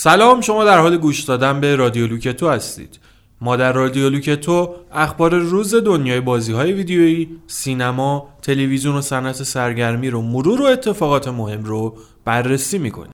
سلام 0.00 0.40
شما 0.40 0.64
در 0.64 0.78
حال 0.78 0.96
گوش 0.96 1.20
دادن 1.22 1.60
به 1.60 1.76
رادیو 1.76 2.06
لوکتو 2.06 2.48
هستید 2.48 2.98
ما 3.40 3.56
در 3.56 3.72
رادیو 3.72 4.08
لوکتو 4.08 4.74
اخبار 4.92 5.34
روز 5.34 5.74
دنیای 5.74 6.20
بازی 6.20 6.52
های 6.52 6.72
ویدیویی، 6.72 7.28
سینما، 7.46 8.28
تلویزیون 8.42 8.94
و 8.94 9.00
صنعت 9.00 9.42
سرگرمی 9.42 10.10
رو 10.10 10.22
مرور 10.22 10.62
و 10.62 10.64
اتفاقات 10.64 11.28
مهم 11.28 11.64
رو 11.64 11.96
بررسی 12.24 12.78
می‌کنیم. 12.78 13.12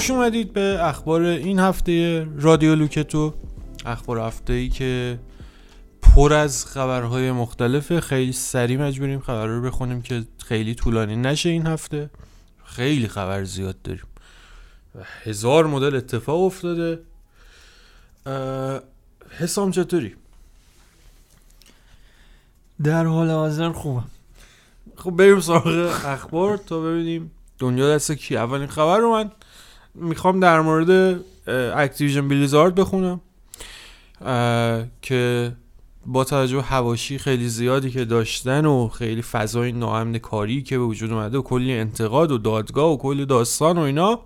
خوش 0.00 0.10
اومدید 0.10 0.52
به 0.52 0.78
اخبار 0.80 1.22
این 1.22 1.58
هفته 1.58 2.26
رادیو 2.36 2.74
لوکتو. 2.74 3.34
اخبار 3.86 4.18
هفته 4.18 4.52
ای 4.52 4.68
که 4.68 5.18
پر 6.02 6.32
از 6.32 6.66
خبرهای 6.66 7.32
مختلفه 7.32 8.00
خیلی 8.00 8.32
سریع 8.32 8.80
مجبوریم 8.80 9.20
خبر 9.20 9.46
رو 9.46 9.62
بخونیم 9.62 10.02
که 10.02 10.24
خیلی 10.38 10.74
طولانی 10.74 11.16
نشه 11.16 11.48
این 11.48 11.66
هفته. 11.66 12.10
خیلی 12.64 13.08
خبر 13.08 13.44
زیاد 13.44 13.82
داریم. 13.82 14.04
هزار 15.24 15.66
مدل 15.66 15.96
اتفاق 15.96 16.40
افتاده. 16.40 17.02
حسام 19.38 19.70
چطوری؟ 19.70 20.14
در 22.82 23.04
حال 23.04 23.30
حاضر 23.30 23.72
خوبم. 23.72 24.08
خب 24.96 25.10
بریم 25.10 25.40
سراغ 25.40 25.66
اخبار 26.04 26.56
تا 26.56 26.80
ببینیم 26.80 27.30
دنیا 27.58 27.94
دست 27.94 28.12
کی. 28.12 28.36
اولین 28.36 28.66
خبر 28.66 28.98
رو 28.98 29.12
من 29.12 29.30
می‌خوام 29.94 30.40
در 30.40 30.60
مورد 30.60 31.20
اکتیویژن 31.76 32.28
بلیزارد 32.28 32.74
بخونم 32.74 33.20
که 35.02 35.52
با 36.06 36.24
توجه 36.24 36.56
به 36.56 36.62
هواشی 36.62 37.18
خیلی 37.18 37.48
زیادی 37.48 37.90
که 37.90 38.04
داشتن 38.04 38.66
و 38.66 38.88
خیلی 38.88 39.22
فضای 39.22 39.72
ناامن 39.72 40.18
کاری 40.18 40.62
که 40.62 40.78
به 40.78 40.84
وجود 40.84 41.12
اومده 41.12 41.38
و 41.38 41.42
کلی 41.42 41.72
انتقاد 41.72 42.30
و 42.30 42.38
دادگاه 42.38 42.92
و 42.92 42.96
کلی 42.96 43.26
داستان 43.26 43.78
و 43.78 43.80
اینا 43.80 44.20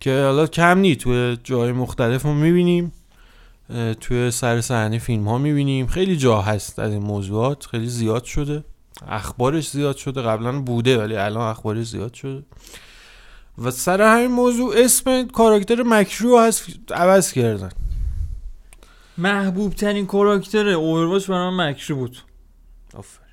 که 0.00 0.22
حالا 0.22 0.46
کم 0.46 0.78
نی 0.78 0.96
توی 0.96 1.36
جای 1.44 1.72
مختلف 1.72 2.22
رو 2.22 2.34
می‌بینیم 2.34 2.92
توی 4.00 4.30
سر 4.30 4.60
صحنه 4.60 4.98
فیلم 4.98 5.28
ها 5.28 5.38
می‌بینیم. 5.38 5.86
خیلی 5.86 6.16
جا 6.16 6.40
هست 6.40 6.78
از 6.78 6.92
این 6.92 7.02
موضوعات 7.02 7.66
خیلی 7.66 7.86
زیاد 7.86 8.24
شده. 8.24 8.64
اخبارش 9.08 9.70
زیاد 9.70 9.96
شده. 9.96 10.22
قبلا 10.22 10.60
بوده 10.60 10.98
ولی 10.98 11.16
الان 11.16 11.50
اخبارش 11.50 11.86
زیاد 11.86 12.14
شده. 12.14 12.42
و 13.58 13.70
سر 13.70 14.02
همین 14.02 14.30
موضوع 14.30 14.74
اسم 14.76 15.26
کاراکتر 15.26 15.82
مکرو 15.82 16.40
هست 16.40 16.92
عوض 16.92 17.32
کردن. 17.32 17.70
محبوب 19.18 19.74
ترین 19.74 20.06
کاراکتر 20.06 20.68
اوورواچ 20.68 21.26
برای 21.30 21.50
من 21.50 21.70
مکرو 21.70 21.96
بود. 21.96 22.16
آفر 22.94 23.25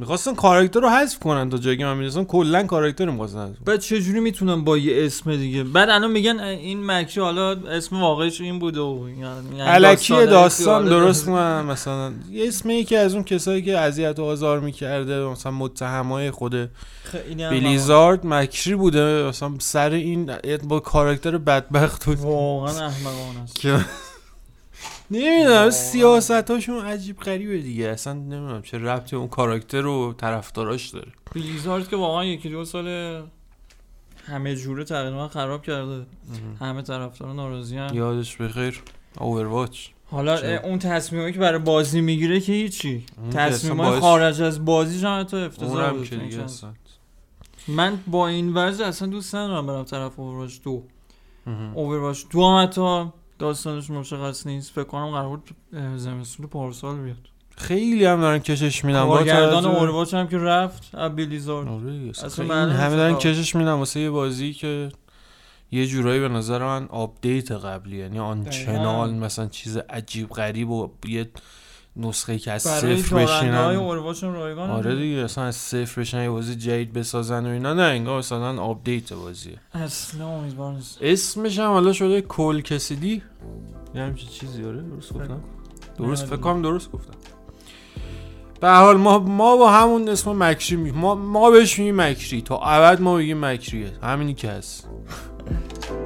می‌خواستن 0.00 0.34
کاراکتر 0.34 0.80
رو 0.80 0.88
حذف 0.88 1.18
کنن 1.18 1.50
تا 1.50 1.58
جایی 1.58 1.76
که 1.76 1.84
من 1.84 1.94
می‌دونستم 1.94 2.24
کلا 2.24 2.62
کاراکتر 2.62 3.04
رو 3.04 3.12
می‌خواستن 3.12 3.56
بعد 3.64 3.80
چجوری 3.80 4.20
می‌تونم 4.20 4.64
با 4.64 4.78
یه 4.78 5.06
اسم 5.06 5.36
دیگه؟ 5.36 5.64
بعد 5.64 5.90
الان 5.90 6.10
میگن 6.10 6.40
این 6.40 6.86
مکرو 6.86 7.24
حالا 7.24 7.50
اسم 7.50 8.00
واقعیش 8.00 8.40
این 8.40 8.58
بوده 8.58 8.80
و 8.80 9.08
یعنی 9.08 9.60
علکی 9.60 10.12
داستان, 10.12 10.26
داستان 10.26 10.84
درست 10.84 11.28
من 11.28 11.64
مثلا 11.64 12.12
یه 12.30 12.48
اسمی 12.48 12.84
که 12.84 12.98
از 12.98 13.14
اون 13.14 13.24
کسایی 13.24 13.62
که 13.62 13.78
اذیت 13.78 14.18
و 14.18 14.24
آزار 14.24 14.60
می‌کرده 14.60 15.24
مثلا 15.24 15.52
متهمای 15.52 16.30
خود 16.30 16.70
بلیزارد 17.50 18.26
مکری 18.26 18.74
بوده 18.74 19.28
مثلا 19.28 19.52
سر 19.58 19.90
این 19.90 20.30
با 20.68 20.80
کاراکتر 20.80 21.38
بدبخت 21.38 22.08
واقعا 22.08 22.86
احمقانه 22.86 23.42
است. 23.42 23.66
نمی‌دونم 25.10 25.70
سیاست 25.70 26.50
هاشون 26.50 26.84
عجیب 26.84 27.20
غریبه 27.20 27.58
دیگه. 27.58 27.88
اصلا 27.88 28.12
نمی‌دونم 28.12 28.62
چه 28.62 28.78
ربطی 28.78 29.16
اون 29.16 29.28
کاراکتر 29.28 29.80
رو 29.80 30.14
طرفداراش 30.18 30.88
داره. 30.88 31.12
بلیزارد 31.34 31.88
که 31.88 31.96
واقعا 31.96 32.24
یکی 32.24 32.48
دو 32.48 32.64
سال 32.64 33.22
همه 34.26 34.56
جوره 34.56 34.84
تقریبا 34.84 35.28
خراب 35.28 35.62
کرده. 35.62 36.06
همه 36.60 36.82
طرفدارا 36.82 37.32
ناراضی 37.32 37.76
هم. 37.76 37.96
یادش 37.96 38.36
بخیر. 38.36 38.82
اوورواچ 39.18 39.88
حالا 40.10 40.58
اون 40.58 40.78
تصمیمی 40.78 41.32
که 41.32 41.38
برای 41.38 41.58
بازی 41.58 42.00
می‌گیره 42.00 42.40
که 42.40 42.52
هیچی. 42.52 43.04
تصمیم 43.32 44.00
خارج 44.00 44.42
از 44.42 44.64
بازیش 44.64 45.04
هم 45.04 45.20
حتی 45.20 45.36
افتضاح 45.36 45.90
بود 45.90 46.08
من 47.68 47.98
با 48.06 48.28
این 48.28 48.54
وضع 48.54 48.84
اصلا 48.84 49.08
دوست 49.08 49.34
ندارم 49.34 49.66
برم 49.66 49.84
طرف 49.84 50.18
اوورواچ 50.18 50.60
دو. 50.64 50.82
اوورواچ 51.74 52.22
دو 52.30 52.46
هم 52.46 52.62
حتی 52.62 53.10
داستانش 53.40 53.90
مشخص 53.90 54.46
نیست؟ 54.46 54.72
فکر 54.72 54.84
کنم 54.84 55.10
قرار 55.10 55.28
بود 55.28 55.50
زمستون 55.96 56.46
پارسال 56.46 56.96
بیاد. 56.96 57.16
خیلی 57.56 58.04
هم 58.04 58.20
دارن 58.20 58.38
کشش 58.38 58.84
میدن. 58.84 59.06
کارگردان 59.06 59.64
اورواچ 59.64 60.14
هم 60.14 60.28
که 60.28 60.38
رفت 60.38 60.90
ابیلیزارد 60.94 61.68
آره 61.68 62.10
اصلا 62.24 62.54
همه 62.54 62.96
دارن 62.96 63.14
کشش 63.18 63.56
میدن. 63.56 63.72
واسه 63.72 64.00
یه 64.00 64.10
بازی 64.10 64.52
که 64.52 64.88
یه 65.72 65.86
جورایی 65.86 66.20
به 66.20 66.28
نظر 66.28 66.64
من 66.64 66.86
update 66.86 67.52
قبلی 67.52 67.96
یعنی 67.96 68.18
آن 68.18 68.44
چنان 68.44 69.14
مثلا 69.14 69.46
چیز 69.46 69.76
عجیب 69.76 70.28
غریب 70.28 70.70
و 70.70 70.90
یه 71.08 71.30
نسخه 71.96 72.38
که 72.38 72.52
از 72.52 72.62
صفر 72.62 73.16
بشینن. 73.16 73.54
آره 74.56 74.96
دیگه 74.96 75.16
اصلا 75.16 75.44
از 75.44 75.56
صفر 75.56 76.00
بشینن 76.00 76.22
یه 76.22 76.30
بازی 76.30 76.54
جدید 76.56 76.92
بسازن 76.92 77.46
و 77.46 77.48
اینا 77.48 77.74
نه 77.74 77.82
انگار 77.82 78.18
مثلا 78.18 78.62
update 78.62 79.12
بازیه. 79.12 79.56
اصلا 79.72 80.28
امیدوار 80.28 80.74
اسمش 81.00 81.58
هم 81.58 81.70
حالا 81.70 81.92
شده 81.92 82.20
کول 82.20 82.60
کسیدی. 82.60 83.22
یه 83.94 84.02
همچین 84.02 84.28
چیزی 84.28 84.64
آره 84.64 84.82
درست 84.82 85.12
گفتم. 85.12 85.40
درست 85.98 86.26
فکر 86.26 86.36
کنم 86.36 86.62
درست 86.62 86.92
گفتم. 86.92 87.14
به 88.60 88.70
حال 88.70 88.96
ما 88.96 89.18
ما 89.18 89.56
با 89.56 89.70
همون 89.70 90.08
اسم 90.08 90.42
مکری 90.42 90.76
می 90.76 90.90
ما 90.90 91.14
ما 91.14 91.50
بهش 91.50 91.78
میگیم 91.78 92.00
مکری. 92.00 92.42
تا 92.42 92.58
ابد 92.58 93.00
ما 93.00 93.16
بگیم 93.16 93.44
مکریه. 93.44 93.92
همینی 94.02 94.34
که 94.34 94.50
هست. 94.50 94.88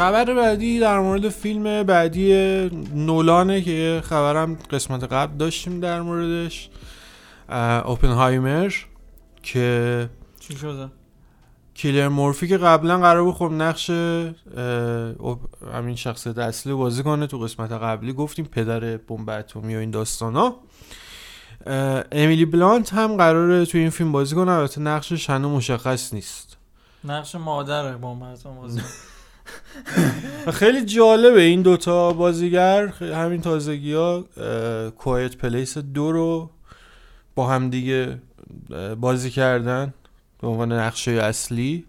خبر 0.00 0.34
بعدی 0.34 0.80
در 0.80 0.98
مورد 0.98 1.28
فیلم 1.28 1.82
بعدی 1.82 2.32
نولانه 2.94 3.62
که 3.62 4.02
خبرم 4.04 4.54
قسمت 4.70 5.12
قبل 5.12 5.36
داشتیم 5.36 5.80
در 5.80 6.02
موردش 6.02 6.70
اوپنهایمر 7.84 8.72
که 9.42 10.10
چی 10.40 10.56
شده؟ 10.56 10.88
کیلر 11.74 12.08
مورفی 12.08 12.48
که 12.48 12.56
قبلا 12.56 12.98
قرار 12.98 13.24
بود 13.24 13.34
خب 13.34 13.50
نقش 13.52 13.90
همین 15.74 15.96
شخصیت 15.96 16.38
اصلی 16.38 16.72
بازی 16.72 17.02
کنه 17.02 17.26
تو 17.26 17.38
قسمت 17.38 17.72
قبلی 17.72 18.12
گفتیم 18.12 18.44
پدر 18.44 18.96
بمب 18.96 19.30
اتمی 19.30 19.76
و 19.76 19.78
این 19.78 19.90
داستانا. 19.90 20.56
امیلی 22.12 22.44
بلانت 22.44 22.94
هم 22.94 23.16
قراره 23.16 23.66
تو 23.66 23.78
این 23.78 23.90
فیلم 23.90 24.12
بازی 24.12 24.34
کنه 24.34 24.52
البته 24.52 24.80
نقشش 24.80 25.30
هنوز 25.30 25.56
مشخص 25.56 26.14
نیست. 26.14 26.56
نقش 27.04 27.34
مادر 27.34 27.96
بمب 27.96 28.22
اتمی 28.22 28.54
بازی 28.54 28.80
خیلی 30.60 30.84
جالبه 30.84 31.42
این 31.42 31.62
دوتا 31.62 32.12
بازیگر 32.12 32.86
همین 32.86 33.40
تازگی 33.40 33.92
ها 33.92 34.24
کوایت 34.98 35.36
پلیس 35.36 35.78
دو 35.78 36.12
رو 36.12 36.50
با 37.34 37.46
هم 37.46 37.70
دیگه 37.70 38.18
بازی 39.00 39.30
کردن 39.30 39.94
به 40.40 40.46
عنوان 40.46 40.72
نقشه 40.72 41.10
اصلی 41.10 41.84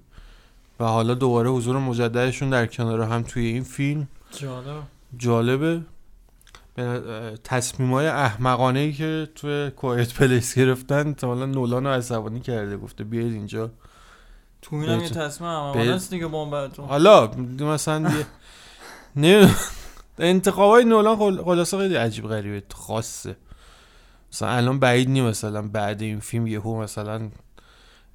و 0.80 0.86
حالا 0.86 1.14
دوباره 1.14 1.50
حضور 1.50 1.78
مجددشون 1.78 2.50
در 2.50 2.66
کنار 2.66 3.02
هم 3.02 3.24
توی 3.24 3.46
این 3.46 3.64
فیلم. 3.64 4.08
جالب. 4.32 4.84
جالبه. 5.18 5.82
تصمیم 7.44 7.92
های 7.94 8.08
احمقانه 8.08 8.80
ای 8.80 8.94
که 8.94 9.28
توی 9.36 9.72
کوایت 9.72 10.14
پلیس 10.14 10.56
گرفتن 10.56 11.14
تا 11.14 11.28
حالا 11.28 11.46
نولان 11.46 11.84
رو 11.84 11.90
عصبانی 11.90 12.40
کرده 12.40 12.78
گفته 12.78 13.04
بیاید 13.04 13.34
اینجا 13.34 13.72
تو 14.62 14.76
این 14.76 14.90
هم 14.90 15.02
یه 15.02 15.10
تصمیم 15.10 15.50
است 15.50 16.10
دیگه 16.10 16.28
بمبتون 16.28 16.86
حالا 16.86 17.28
مثلا 17.60 18.12
نه 19.16 19.56
انتخابای 20.20 20.86
نولان 20.86 21.44
خلاصه 21.44 21.78
خیلی 21.78 21.96
عجیب 21.96 22.28
غریبه 22.28 22.64
خاصه. 22.74 23.36
مثلا 24.34 24.50
الان 24.50 24.80
بعید 24.80 25.10
نی 25.10 25.22
مثلا 25.22 25.62
بعد 25.62 26.02
این 26.02 26.20
فیلم 26.20 26.48
یهو 26.48 26.82
مثلا 26.82 27.30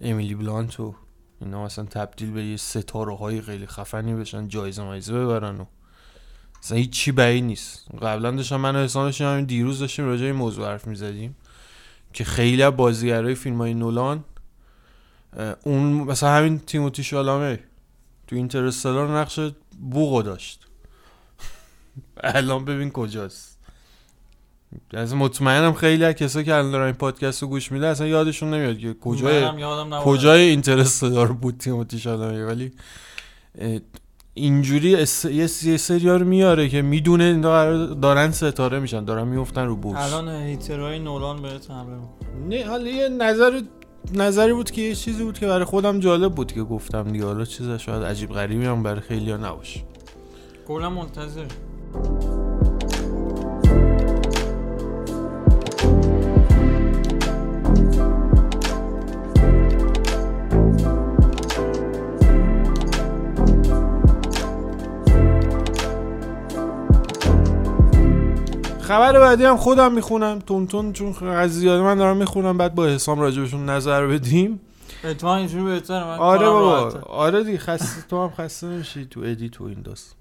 امیلی 0.03 0.35
بلانت 0.35 0.81
و 0.81 0.95
اینا 1.41 1.65
مثلا 1.65 1.85
تبدیل 1.85 2.31
به 2.31 2.45
یه 2.45 2.57
ستاره 2.57 3.17
های 3.17 3.41
خیلی 3.41 3.67
خفنی 3.67 4.15
بشن 4.15 4.49
جایزه 4.49 4.83
مایزه 4.83 5.13
ببرن 5.15 5.61
و 5.61 5.65
مثلا 6.63 6.79
هیچ 6.79 6.91
چی 6.91 7.13
بعید 7.13 7.45
نیست. 7.45 7.87
قبلا 8.03 8.31
داشتم 8.31 8.57
من 8.57 8.77
و 8.77 8.79
حسامش 8.79 9.21
همین 9.21 9.45
دیروز 9.45 9.79
داشتیم 9.79 10.05
راجع 10.05 10.25
این 10.25 10.35
موضوع 10.35 10.67
حرف 10.67 10.87
می‌زدیم 10.87 11.37
که 12.13 12.25
خیلی 12.25 12.63
از 12.63 12.77
بازیگرای 12.77 13.35
فیلم 13.35 13.59
های 13.59 13.75
نولان 13.75 14.25
اون 15.65 15.83
مثلا 15.83 16.31
همین 16.31 16.59
تیموتی 16.59 17.05
شالامه 17.05 17.59
تو 18.27 18.37
اینترستلار 18.37 19.19
نقش 19.19 19.41
بوغو 19.91 20.23
داشت. 20.23 20.67
الان 22.25 22.65
ببین 22.65 22.91
کجاست. 22.91 23.57
از 24.95 25.15
مطمئنم 25.15 25.73
خیلی 25.73 26.05
از 26.05 26.15
کسایی 26.15 26.45
که 26.45 26.55
الان 26.55 26.71
دارن 26.71 26.85
این 26.85 26.95
پادکست 26.95 27.43
رو 27.43 27.49
گوش 27.49 27.73
میده 27.73 27.87
اصلا 27.87 28.07
یادشون 28.07 28.55
نمیاد 28.55 28.79
که 28.79 28.95
کجای 28.95 29.49
کجای 30.05 30.41
اینترستلار 30.41 31.33
بود 31.33 31.59
تیموتی 31.59 31.99
شالامه. 31.99 32.45
ولی 32.45 32.73
اینجوری 34.35 34.97
اس... 34.97 35.25
یه 35.25 35.77
سریار 35.77 36.23
میاره 36.23 36.69
که 36.69 36.83
می‌دونه 36.83 37.41
دارن 38.03 38.31
ستاره 38.31 38.79
میشن 38.79 39.05
دارن 39.05 39.29
میفتن 39.29 39.67
رو 39.67 39.77
بورس. 39.77 40.13
الان 40.13 40.43
هیترهای 40.43 40.99
نولان 40.99 41.43
بهت 41.43 41.71
حمله 41.71 41.99
نه 42.49 42.67
حالا 42.67 42.89
یه 42.89 43.09
نظر 43.09 43.61
نظری 44.15 44.53
بود 44.53 44.71
که 44.71 44.83
یه 44.83 44.95
چیزی 44.95 45.25
بود 45.25 45.39
که 45.39 45.47
برای 45.47 45.65
خودم 45.65 46.01
جالب 46.01 46.35
بود 46.35 46.53
که 46.53 46.63
گفتم 46.63 47.13
دیگه. 47.13 47.25
حالا 47.25 47.45
چیزا 47.45 47.79
شاید 47.79 48.03
عجیب 48.03 48.31
غریبی 48.31 48.65
هم 48.65 48.83
برای 48.83 49.01
خیلی 49.01 49.33
نباشه. 49.33 49.81
کلا 50.69 50.91
منتظر 50.91 51.47
خبر 68.87 69.21
بعدی 69.21 69.45
هم 69.45 69.57
خودم 69.57 69.93
می‌خونم. 69.93 70.39
تون 70.39 70.93
چون 70.93 71.29
از 71.29 71.55
زیاده 71.55 71.83
من 71.83 71.95
دارم 71.95 72.17
می‌خونم 72.17 72.59
بعد 72.59 72.75
با 72.75 72.87
حسام 72.87 73.21
راجبشون 73.21 73.69
نظر 73.69 74.07
بدیم. 74.07 74.61
اتفاقا 75.05 75.37
اینجوری 75.37 75.65
بهتره 75.65 76.05
من 76.05 76.19
آره 76.19 76.47
بابا. 76.47 77.01
آره 77.01 77.45
دی 77.45 77.59
خسته 77.59 78.03
تو 78.09 78.23
هم 78.23 78.31
خسته 78.39 78.67
نمیشی 78.67 79.05
تو 79.05 79.21
ادی 79.21 79.49
تو 79.49 79.65
این 79.65 79.83
داست 79.83 80.17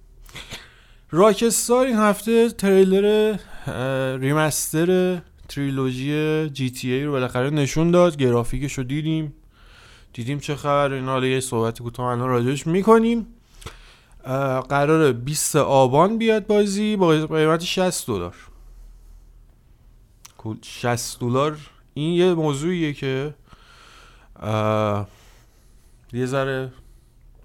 راکستار 1.12 1.86
این 1.86 1.96
هفته 1.96 2.50
تریلر 2.50 3.38
ریمستر 4.18 5.18
تریلوژی 5.50 6.50
جی 6.50 6.70
تی 6.70 6.92
ای 6.92 7.04
رو 7.04 7.12
بالاخره 7.12 7.50
نشون 7.50 7.92
داد 7.92 8.18
گرافیکش 8.18 8.74
رو 8.74 8.84
دیدیم. 8.84 9.34
دیدیم 10.14 10.40
چه 10.40 10.56
خبر 10.56 10.94
این 10.94 11.06
حالا 11.06 11.28
یه 11.28 11.40
صحبتی 11.40 11.84
کوتاه 11.84 12.06
الان 12.06 12.30
راجعش 12.30 12.68
می‌کنیم. 12.68 13.28
قرار 14.70 15.12
20 15.12 15.56
آبان 15.56 16.18
بیاد 16.18 16.48
بازی 16.48 16.96
با 16.96 17.08
قیمت 17.08 17.64
60 17.64 18.08
دلار. 18.08 18.36
60 20.62 21.20
دلار. 21.20 21.58
این 21.94 22.14
یه 22.14 22.34
موضوعیه 22.34 22.94
که 22.94 23.36
یه 26.14 26.26
ذره 26.26 26.74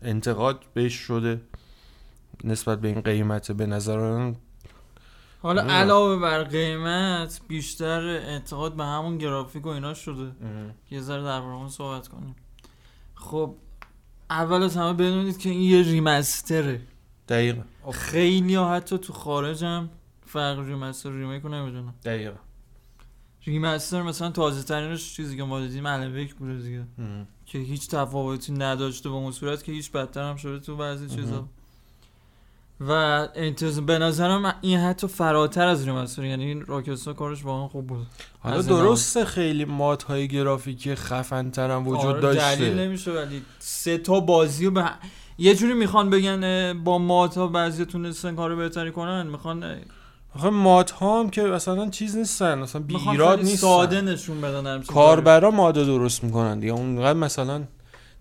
انتقاد 0.03 0.65
بهش 0.75 0.95
شده 0.95 1.41
نسبت 2.45 2.81
به 2.81 2.89
این 2.89 3.01
قیمت 3.01 3.53
به 3.53 3.67
نظر 3.67 4.33
حالا 5.43 5.63
علاوه 5.63 6.17
بر 6.17 6.45
قیمت 6.45 7.41
بیشتر 7.49 8.01
انتقاد 8.07 8.77
به 8.77 8.85
همون 8.85 9.19
گرافیک 9.19 9.67
و 9.67 9.69
اینا 9.69 9.95
شده. 9.95 10.33
یه 10.91 11.01
ذره 11.01 11.23
در 11.23 11.41
اون 11.41 11.69
صحبت 11.69 12.09
کنیم. 12.09 12.37
خب 13.15 13.55
اول 14.31 14.63
از 14.63 14.77
همه 14.77 14.93
بدونید 14.93 15.39
که 15.39 15.51
این 15.51 15.61
یه 15.61 15.83
remaster 15.83 16.61
ه. 16.61 16.81
دقیقا. 17.29 17.63
خیلی 17.93 18.55
ها 18.55 18.75
حتی 18.75 18.99
تو 18.99 19.13
خارجم 19.13 19.91
فرق 20.27 20.59
remaster 20.59 21.13
remake 21.13 21.43
رو 21.43 21.49
نمی‌دونم 21.49 21.95
دقیقا. 22.05 22.37
remaster 23.45 24.03
مثلا 24.03 24.31
تازه 24.31 24.63
ترینش 24.63 25.15
چیزی 25.15 25.37
که 25.37 25.43
ما 25.43 25.61
دیدیم 25.61 25.87
الن 25.87 26.03
ویک 26.03 26.35
بوده 26.35 26.59
دیگه. 26.59 26.83
که 27.47 27.59
هیچ 27.59 27.89
تفاوتی 27.89 28.53
نداشته 28.53 29.09
به 29.09 29.15
اون 29.15 29.33
صورت 29.33 29.65
که 29.65 29.73
هیچ 29.73 29.91
بدتر 29.93 30.31
هم 30.31 30.37
شده 30.37 30.59
تو 30.59 30.77
بعضی 30.77 31.09
چیزا. 31.09 31.49
و 32.81 32.93
انتظار 33.35 33.85
به 33.85 33.99
نظرم 33.99 34.55
این 34.61 34.79
حتی 34.79 35.07
فراتر 35.07 35.69
از 35.69 35.89
remaster 35.89 36.25
یعنی 36.25 36.45
این 36.45 36.67
راکستار 36.67 37.13
کارش 37.13 37.45
واقعا 37.45 37.69
خوب 37.69 37.87
بود. 37.87 38.07
حالا 38.41 38.63
درسته 38.63 39.25
خیلی 39.25 39.65
مات 39.65 40.03
های 40.03 40.29
گرافیکی 40.29 40.95
خفن 40.95 41.51
ترم 41.51 41.89
وجود 41.89 42.07
آره 42.07 42.21
داشته. 42.21 42.57
دلیل 42.57 42.79
نمیشه 42.79 43.11
ولی 43.13 43.43
سه 43.59 43.99
تا 43.99 44.21
بازی 44.21 44.65
رو 44.65 44.71
به 44.71 44.85
یه 45.39 45.55
جوری 45.55 45.75
می‌خوان 45.75 46.11
بگن 46.11 46.73
با 46.85 46.99
مات 46.99 47.39
ها 47.39 47.47
بعضی 47.47 47.85
تونستن 47.85 48.35
کارو 48.37 48.57
بهتری 48.57 48.93
کنن 48.93 49.27
می‌خوان 49.27 49.65
آخه 50.35 50.51
مات 50.51 50.91
ها 50.91 51.21
هم 51.21 51.31
که 51.31 51.43
مثلا 51.43 51.89
چیز 51.89 52.17
نیستن 52.17 52.59
مثلا 52.59 52.83
بی 52.83 52.97
ایراد 52.97 53.39
نیستن. 53.39 53.57
ساده 53.57 54.01
نشون 54.01 54.41
بدن 54.41 54.83
کاربرا 54.83 55.51
ماد 55.51 55.75
درست 55.75 56.25
می‌کنن 56.25 56.59
دیگه. 56.59 56.73
اونقدر 56.73 57.19
مثلا 57.19 57.65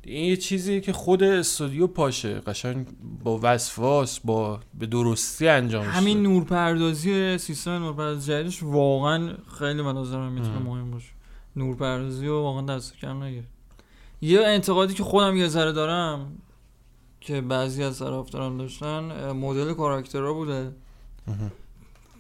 این 0.04 0.26
یه 0.26 0.38
چیزی 0.38 0.82
که 0.82 0.94
خود 0.94 1.24
استودیو 1.24 1.88
پاشه. 1.88 2.40
قشنگ 2.40 2.88
با 3.24 3.40
وسواس 3.44 4.20
با 4.20 4.60
به 4.74 4.86
درستی 4.86 5.48
انجام 5.48 5.84
شده. 5.84 5.92
همین 5.92 6.24
نورپردازی 6.24 7.38
سیستم 7.38 7.72
نورپردازی 7.72 8.32
جدیدش 8.32 8.64
واقعا 8.64 9.34
خیلی 9.60 9.84
به 9.84 9.94
نظر 9.94 10.30
می‌تونه 10.30 10.60
مهم 10.60 10.92
باشه. 10.92 11.12
نورپردازی 11.56 12.28
رو 12.28 12.42
واقعا 12.42 12.76
دست 12.76 12.98
کم 12.98 13.24
نگیر. 13.24 13.44
یه 14.22 14.42
انتقادی 14.42 14.94
که 14.94 15.04
خودم 15.04 15.38
یه 15.38 15.48
ذره 15.48 15.72
دارم 15.72 16.32
که 17.22 17.42
بعضی 17.42 17.84
از 17.84 18.00
طرفداران 18.00 18.58
داشتن 18.58 19.32
مدل 19.32 19.74
کاراکترها 19.74 20.34
بوده. 20.34 20.72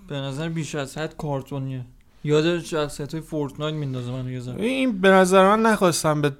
به 0.09 0.15
نظر 0.15 0.49
بیش 0.49 0.75
از 0.75 0.97
حد 0.97 1.17
کارتونیه. 1.17 1.85
یاد 2.23 2.59
شخصیت 2.59 3.13
های 3.13 3.21
فورتنایت 3.21 3.75
میندازه 3.75 4.11
من 4.11 4.27
یه 4.27 4.41
این 4.57 5.01
به 5.01 5.09
نظر 5.09 5.55
من 5.55 5.61
نخواستم 5.61 6.21
به 6.21 6.31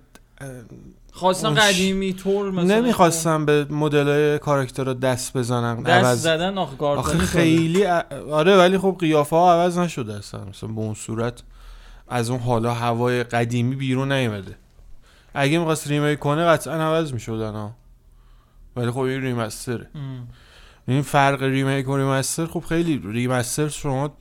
خواستم 1.12 1.54
قدیمی 1.54 2.14
طور 2.14 2.52
مثلا 2.52 2.80
نمی‌خواستم 2.80 3.46
به 3.46 3.66
مدل 3.70 4.38
کاراکتر 4.38 4.84
رو 4.84 4.94
دست 4.94 5.38
بزنم. 5.38 5.84
دست 5.84 6.06
عوض... 6.06 6.22
زدن 6.22 6.58
آخه, 6.58 6.86
آخه 6.86 7.18
خیلی 7.18 7.86
آره 8.32 8.58
ولی 8.58 8.78
خب 8.78 8.96
قیافه 9.00 9.36
ها 9.36 9.54
عوض 9.54 9.78
نشده 9.78 10.14
اصلا. 10.14 10.46
مثلا 10.46 10.70
به 10.70 10.82
اون 10.82 10.94
صورت 10.94 11.44
از 12.08 12.30
اون 12.30 12.40
حالا 12.40 12.74
هوای 12.74 13.24
قدیمی 13.24 13.76
بیرون 13.76 14.12
نیومده. 14.12 14.56
اگه 15.34 15.58
می‌خواست 15.58 15.88
remake 15.88 16.20
کنه 16.20 16.46
قطعا 16.46 16.74
عوض 16.74 17.14
می‌شدن 17.14 17.54
ها. 17.54 17.76
ولی 18.76 18.92
خب 18.92 19.00
این 19.00 19.22
remaster 19.22 19.76
ه. 19.76 19.90
این 20.90 21.02
فرق 21.02 21.44
remake 21.44 21.88
و 21.88 21.98
remaster 21.98 22.46
خب 22.46 22.64
خیلی 22.70 23.02
remaster 23.06 23.68
شما 23.68 24.14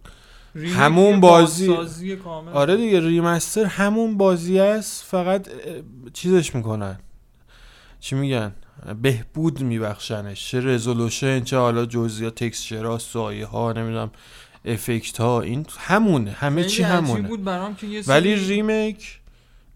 همون 0.76 1.20
بازی 1.20 1.76
آره 2.52 2.76
دیگه 2.76 3.00
remaster 3.00 3.64
همون 3.64 4.16
بازی 4.16 4.58
است 4.58 5.04
فقط 5.04 5.48
چیزش 6.12 6.54
می‌کنن. 6.54 6.98
چی 8.00 8.14
میگن؟ 8.14 8.52
بهبود 9.02 9.60
میبخشنش. 9.60 10.50
چه 10.50 10.60
resolution 10.60 11.44
چه 11.44 11.56
حالا 11.56 11.86
جزئیات 11.86 12.34
texture 12.34 12.90
ها 12.90 12.98
سایه 12.98 13.46
ها 13.46 13.72
نمی‌دونم 13.72 14.10
effect 14.64 15.18
ها 15.20 15.40
این 15.40 15.66
همونه. 15.78 16.30
همه 16.30 16.64
چی 16.64 16.82
همونه. 16.82 17.28
بود 17.28 17.44
برام 17.44 17.74
که 17.74 18.02
ولی 18.06 18.34
remake 18.34 19.17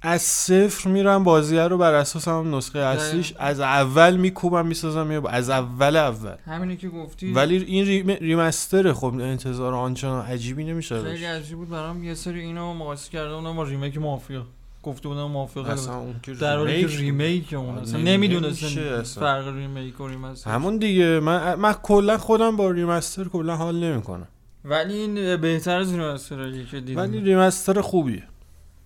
از 0.03 0.23
صفر 0.23 0.89
میرم 0.89 1.25
بازی 1.25 1.57
رو 1.57 1.79
بر 1.79 1.95
اساس 1.95 2.29
هم 2.29 2.55
نسخه 2.55 2.79
اصلیش. 2.79 3.35
از 3.39 3.61
اول 3.61 4.17
میکوبم 4.17 4.67
می‌سازم 4.67 5.23
از 5.31 5.51
اول 5.51 5.97
اول. 5.97 6.35
همینی 6.47 6.77
که 6.77 6.89
گفتی. 6.89 7.33
ولی 7.33 7.57
این 7.57 8.07
remaster 8.09 8.84
ه 8.84 8.93
خب 8.93 9.15
انتظار 9.21 9.75
آنچنان 9.75 10.27
عجیبی 10.27 10.65
نمیشه 10.65 11.03
خیلی 11.03 11.25
عجیب 11.25 11.59
بود 11.59 11.69
برام 11.69 12.05
یه 12.05 12.15
سری 12.15 12.41
اینو 12.41 12.75
مقایسه 12.75 13.11
کرده 13.11 13.37
بودم 13.37 13.57
با 13.57 13.63
remake 13.63 13.99
مافیا. 13.99 14.47
گفته 14.83 15.09
بودم 15.09 15.31
مافیا 15.31 15.63
اصلا 15.63 15.97
اون 15.97 16.15
که 16.23 16.33
در 16.33 16.57
حالی 16.57 16.85
که 16.85 16.97
remake؟ 16.97 17.53
اون 17.53 17.79
اصلا 17.79 18.01
نمی‌دونستم 18.01 19.03
فرق 19.03 19.55
remake 19.55 20.01
و 20.01 20.09
remaster. 20.09 20.51
همون 20.51 20.77
دیگه. 20.77 21.21
من 21.21 21.55
من 21.55 21.73
کلا 21.73 22.19
خودم 22.19 22.57
با 22.57 22.71
remaster 22.71 23.25
کلا 23.25 23.57
حال 23.57 23.85
نمی‌کنم. 23.85 24.29
ولی 24.65 24.95
این 24.95 25.37
بهتر 25.37 25.79
از 25.79 25.93
remaster 25.93 26.65
که 26.71 26.81
دیدم. 26.81 27.01
ولی 27.01 27.21
remaster 27.21 27.81
خوبیه. 27.81 28.23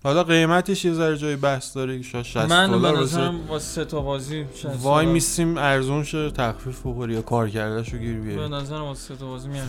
حالا 0.07 0.23
قیمتش 0.23 0.85
یه 0.85 0.93
ذره 0.93 1.17
جای 1.17 1.35
بحث 1.35 1.75
داره 1.75 2.01
شاید 2.01 2.25
60 2.25 2.49
من 2.49 2.71
دلار 2.71 3.05
با 3.47 3.59
سه 3.59 3.85
تا 3.85 4.01
بازی 4.01 4.45
وایمیسیم 4.81 5.57
ارزون 5.57 6.03
شه 6.03 6.31
تخفیف 6.31 6.79
بخوری 6.85 7.13
یا 7.13 7.21
کار 7.21 7.49
کردهشو 7.49 7.97
گیر 7.97 8.19
بیاری. 8.19 8.49
به 8.49 8.55
نظرم 8.55 8.81
با 8.81 8.93
سه 8.93 9.15
تا 9.15 9.25
بازی 9.25 9.49
میاد 9.49 9.67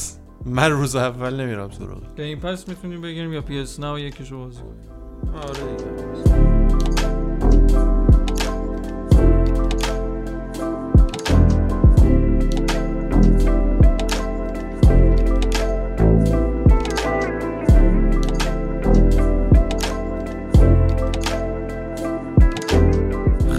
من 0.46 0.70
روز 0.70 0.96
اول 0.96 1.40
نمیرم 1.40 1.70
سراغ 1.70 2.16
Game 2.16 2.40
Pass 2.40 2.68
می‌تونیم 2.68 3.00
بگیریم 3.00 3.32
یا 3.32 3.42
PS 3.42 3.80
Now 3.80 3.98
یکیشو 3.98 4.38
بازی 4.38 4.60
کنیم. 4.60 5.34
آره. 5.36 5.76
دیگه 5.76 6.87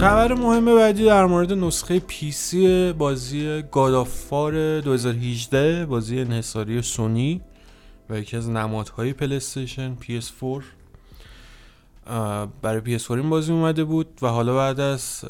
خبر 0.00 0.34
مهم 0.34 0.64
بعدی 0.64 1.04
در 1.04 1.26
مورد 1.26 1.52
نسخه 1.52 1.98
PC 1.98 2.92
بازی 2.92 3.62
God 3.62 4.06
of 4.06 4.36
War 4.36 4.80
2018 4.80 5.86
بازی 5.86 6.20
انحصاری 6.20 6.82
سونی 6.82 7.40
و 8.10 8.18
یکی 8.18 8.36
از 8.36 8.48
نمادهای 8.48 9.12
PlayStation 9.12 9.96
PS4 9.96 10.62
برای 12.62 12.80
پی 12.80 12.94
اس 12.94 13.10
بازی 13.10 13.52
اومده 13.52 13.84
بود 13.84 14.18
و 14.22 14.26
حالا 14.26 14.56
بعد 14.56 14.80
از 14.80 15.24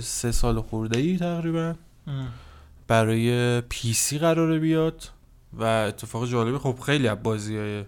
سه, 0.00 0.32
سال 0.32 0.60
خورده 0.60 0.98
ای 0.98 1.16
تقریبا 1.18 1.74
برای 2.88 3.60
PC 3.60 4.18
قراره 4.18 4.58
بیاد 4.58 5.08
و 5.52 5.64
اتفاق 5.64 6.26
جالبی 6.26 6.58
خب 6.58 6.78
خیلی 6.86 7.08
از 7.08 7.22
بازی 7.22 7.56
های 7.56 7.84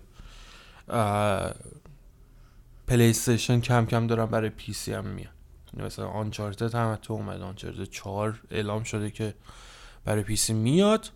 PlayStation 2.86 3.60
کم 3.60 3.86
کم 3.86 4.06
دارن 4.06 4.26
برای 4.26 4.50
PC 4.50 4.92
هم 4.92 5.04
میاد 5.04 5.35
مثلا 5.76 6.08
Uncharted 6.08 6.74
هم 6.74 6.98
تو 7.02 7.12
اومد 7.12 7.40
Uncharted 7.40 7.84
چهار 7.84 8.40
اعلام 8.50 8.82
شده 8.82 9.10
که 9.10 9.34
برای 10.04 10.22
PC 10.22 10.52
میاد. 10.52 11.10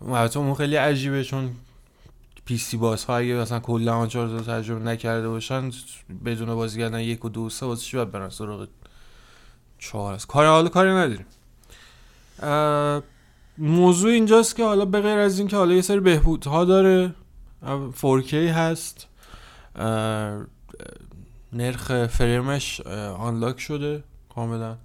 البته 0.00 0.38
اون 0.38 0.54
خیلی 0.54 0.76
عجیبه 0.76 1.24
چون 1.24 1.50
PC 2.44 2.76
باز 2.76 3.04
ها 3.04 3.16
اگه 3.16 3.34
مثلا 3.34 3.60
کلا 3.60 3.96
Uncharted 3.96 4.46
تجربه 4.46 4.84
نکرده 4.84 5.28
باشن 5.28 5.70
بدون 6.24 6.54
بازی 6.54 6.80
کردن 6.80 7.00
یک 7.00 7.24
و 7.24 7.28
دو 7.28 7.50
سه 7.50 7.66
واسه 7.66 7.96
باید 7.96 8.10
برن 8.10 8.28
سراغ 8.28 8.68
چهار؟ 9.78 10.14
است 10.14 10.26
کار 10.26 10.46
حالا 10.46 10.68
کاری 10.68 10.90
نداریم. 10.90 11.26
موضوع 13.58 14.12
اینجاست 14.12 14.56
که 14.56 14.64
حالا 14.64 14.84
به 14.84 15.00
غیر 15.00 15.18
از 15.18 15.38
این 15.38 15.48
که 15.48 15.56
حالا 15.56 15.74
یه 15.74 15.82
سری 15.82 16.00
بهبودها 16.00 16.64
داره 16.64 17.14
4K 18.02 18.34
هست. 18.34 19.08
نرخ 21.54 22.06
فریمش 22.06 22.80
آنلاک 23.18 23.60
شده 23.60 24.04
کاملا. 24.34 24.76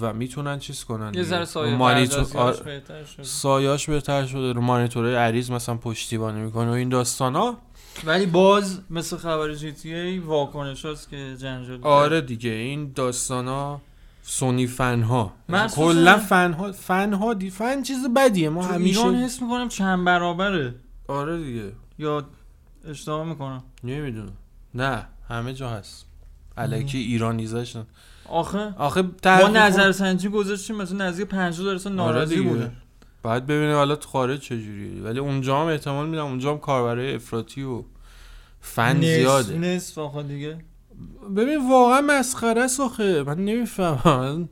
و 0.00 0.12
می‌تونن 0.12 0.58
چیز 0.58 0.84
کنن 0.84 1.14
یه 1.14 1.22
ذره 1.22 1.44
سایه 1.44 1.76
مانیتور 1.76 2.52
بهتر 2.64 3.04
شده. 3.04 3.22
سایاش 3.22 3.90
بهتر 3.90 4.26
شده 4.26 4.52
رو 4.52 4.60
مانیتورهای 4.60 5.14
عریض 5.14 5.50
مثلا 5.50 5.74
پشتیبانی 5.76 6.40
می‌کنه 6.40 6.70
و 6.70 6.72
این 6.72 6.88
داستان 6.88 7.34
ها 7.34 7.58
ولی 8.04 8.26
باز 8.26 8.80
مثل 8.90 9.16
خبر 9.16 9.54
جی 9.54 9.72
تی 9.72 9.94
ای 9.94 10.18
واکنش 10.18 10.84
هست 10.84 11.10
که 11.10 11.36
جنجال 11.38 11.78
آره 11.82 12.20
دیگه 12.20 12.50
این 12.50 12.92
داستان 12.94 13.48
ها 13.48 13.80
سونی 14.22 14.66
فن 14.66 15.02
ها 15.02 15.32
کلا 15.74 16.18
فن 16.18 16.52
ها 16.52 16.72
فن 16.72 17.12
ها 17.12 17.34
دی 17.34 17.50
فن 17.50 17.82
چیز 17.82 18.06
بدیه 18.16 18.48
ما 18.48 18.62
همیشه 18.62 19.00
ایران 19.00 19.14
حس 19.14 19.42
می‌کنم 19.42 19.68
چند 19.68 20.04
برابره. 20.04 20.74
آره 21.08 21.38
دیگه. 21.38 21.72
یا 21.98 22.24
اشتباه 22.88 23.24
می‌کنم. 23.24 23.62
نمی‌دونم. 23.84 24.32
نه. 24.74 25.06
همه 25.28 25.54
جا 25.54 25.70
هست. 25.70 26.06
الکی 26.56 26.98
ایرانیزشن 26.98 27.86
آخه؟ 28.28 28.74
آخه 28.78 29.02
ما 29.24 29.48
نظر 29.48 29.92
سنجی 29.92 30.28
گذاشتیم 30.28 30.76
مثلا 30.76 31.06
نزدیک 31.06 31.26
50 31.26 31.66
درصد 31.66 31.90
ناراضی 31.90 32.34
آره 32.34 32.48
بوده 32.48 32.72
بعد 33.22 33.46
ببینیم 33.46 33.74
حالا 33.74 33.96
تو 33.96 34.08
خارج 34.08 34.40
چجوریه 34.40 35.02
ولی 35.02 35.18
اونجا 35.18 35.60
هم 35.60 35.66
احتمال 35.66 36.08
میدم 36.08 36.24
اونجا 36.24 36.52
هم 36.52 36.58
کاربرای 36.58 37.14
افراطی 37.14 37.62
و 37.62 37.82
فن 38.60 39.00
زیاده. 39.00 39.58
نصف 39.58 39.98
آخه 39.98 40.22
دیگه. 40.22 40.58
ببین 41.36 41.70
واقعا 41.70 42.00
مسخره 42.00 42.60
است 42.60 42.80
آخه. 42.80 43.22
من 43.22 43.44
نمی‌فهمم. 43.44 44.48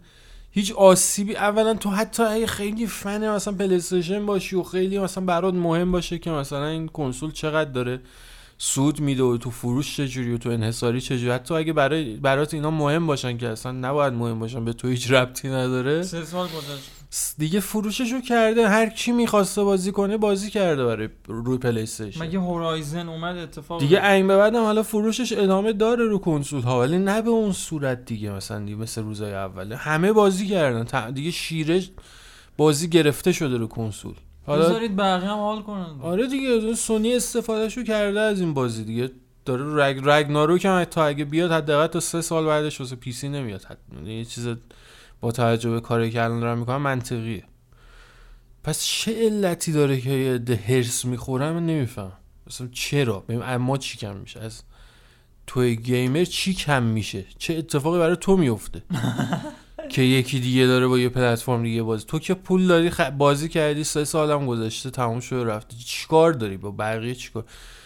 هیچ 0.51 0.73
آسیبی 0.73 1.37
اولا 1.37 1.75
تو 1.75 1.91
حتی 1.91 2.23
اگه 2.23 2.47
خیلی 2.47 2.87
فن 2.87 3.29
مثلا 3.29 3.55
پلی 3.55 4.19
باشی 4.27 4.57
و 4.57 4.63
خیلی 4.63 4.99
مثلا 4.99 5.25
برات 5.25 5.55
مهم 5.55 5.93
باشه 5.93 6.19
که 6.19 6.31
مثلا 6.31 6.67
این 6.67 6.89
کنسول 6.89 7.33
چقدر 7.33 7.71
داره. 7.71 8.01
سود 8.59 9.01
میده 9.01 9.23
و 9.23 9.37
تو 9.37 9.51
فروش 9.51 9.97
چجوری 9.97 10.35
و 10.35 10.39
تو 10.39 10.51
انحصاری 10.51 11.01
چجوری. 11.01 11.31
حتی 11.31 11.55
اگه 11.55 11.73
برای 11.73 12.17
برات 12.17 12.55
اینا 12.55 12.71
مهم 12.71 13.07
باشن 13.07 13.39
که 13.39 13.49
اصلا 13.49 13.73
نباید 13.73 14.13
مهم 14.13 14.39
باشن 14.39 14.65
به 14.65 14.73
تو 14.73 14.89
هیچ 14.89 15.11
ربطی 15.11 15.49
نداره. 15.49 16.03
سه 16.03 16.25
سال 16.25 16.47
گذشت. 16.47 16.91
دیگه 17.39 17.61
فروششو 17.61 18.21
کرده 18.21 18.69
هر 18.69 18.89
کی 18.89 19.13
می‌خواسته 19.13 19.65
بازی 19.65 19.93
کنه 19.93 20.17
بازی 20.17 20.51
کرده 20.51 20.85
برای 20.85 21.09
روی 21.27 21.59
PlayStation 21.59 22.23
مگه 22.23 22.39
Horizon 22.39 23.09
اومد؟ 23.09 23.37
اتفاق 23.37 23.81
دیگه 23.81 24.07
این 24.11 24.27
به 24.27 24.37
بعدم 24.37 24.63
حالا 24.63 24.83
فروشش 24.83 25.33
ادامه 25.33 25.73
داره 25.73 26.05
رو 26.05 26.19
کنسول 26.19 26.63
ها 26.63 26.81
ولی 26.81 26.99
نه 26.99 27.23
به 27.23 27.31
اون 27.31 27.53
صورت 27.53 28.05
دیگه 28.05 28.31
مثلا 28.31 28.59
دیگه 28.59 28.77
مثل 28.77 29.03
روزای 29.03 29.35
اوله. 29.35 29.77
همه 29.77 30.13
بازی 30.13 30.47
کردن. 30.49 31.11
دیگه 31.11 31.31
شیره 31.31 31.83
بازی 32.57 32.89
گرفته 32.89 33.33
شده 33.33 33.57
رو 33.57 33.67
کنسول. 33.67 34.15
حالا 34.47 34.69
بذارید 34.69 34.97
بقیه 34.97 35.29
هم 35.29 35.39
حال 35.39 35.63
کنن 35.63 36.01
آره 36.03 36.27
دیگه 36.27 36.75
سونی 36.75 37.15
استفادهشو 37.15 37.83
کرده 37.83 38.21
از 38.21 38.41
این 38.41 38.55
بازی 38.55 38.85
دیگه. 38.85 39.11
داره 39.45 39.85
رگ 39.85 40.01
رگ 40.05 40.31
نارو 40.31 40.59
که 40.59 40.87
تا 40.91 41.07
اگه 41.07 41.25
بیاد 41.25 41.53
حداقل 41.53 41.87
تا 41.87 42.01
سه 42.01 42.21
سال 42.21 42.47
بعدش 42.47 42.81
واسه 42.81 42.97
پی 42.97 43.13
سی 43.13 43.29
نمیاد. 43.29 43.65
حد... 43.65 44.07
یه 44.07 44.25
چیز 44.25 44.49
با 45.21 45.33
توجه 45.33 45.71
به 45.71 45.81
کاری 45.81 46.11
که 46.11 46.23
الان 46.25 46.41
دارم 46.41 46.59
می‌کنم 46.59 46.83
منطقیه. 46.83 47.45
پس 48.65 48.85
چه 48.85 49.27
علتی 49.27 49.73
داره 49.73 50.01
که 50.01 50.11
یه 50.11 50.39
ده 50.39 50.57
هرس 50.57 51.05
می‌خورم 51.05 51.55
من 51.55 51.67
نمیفهم 51.67 52.13
مثلا 52.47 52.69
چرا؟ 52.73 53.25
اما 53.29 53.77
چی 53.77 53.99
کم 53.99 54.17
میشه؟ 54.17 54.41
از 54.41 54.63
توی 55.47 55.77
گیمر 55.77 56.25
چی 56.25 56.55
کم 56.55 56.83
میشه؟ 56.83 57.25
چه 57.39 57.55
اتفاقی 57.55 57.99
برای 57.99 58.17
تو 58.17 58.37
میفته 58.37 58.83
که 59.89 60.03
یکی 60.03 60.41
دیگه 60.41 60.67
داره 60.67 60.87
با 60.87 60.99
یه 60.99 61.09
پلتفرم 61.09 61.63
دیگه 61.63 61.83
بازی. 61.83 62.05
تو 62.09 62.19
که 62.19 62.35
پول 62.35 62.67
داری 62.67 62.91
خ... 62.91 63.01
بازی 63.01 63.49
کردی 63.49 63.85
سه 63.85 64.05
سالم 64.05 64.47
گذشته 64.47 64.91
تموم 64.91 65.21
شده 65.21 65.45
رفته 65.45 65.77
چیکار 65.87 66.33
داری؟ 66.33 66.57
با 66.57 66.71
بقیه 66.71 67.15
چیکار؟ 67.15 67.45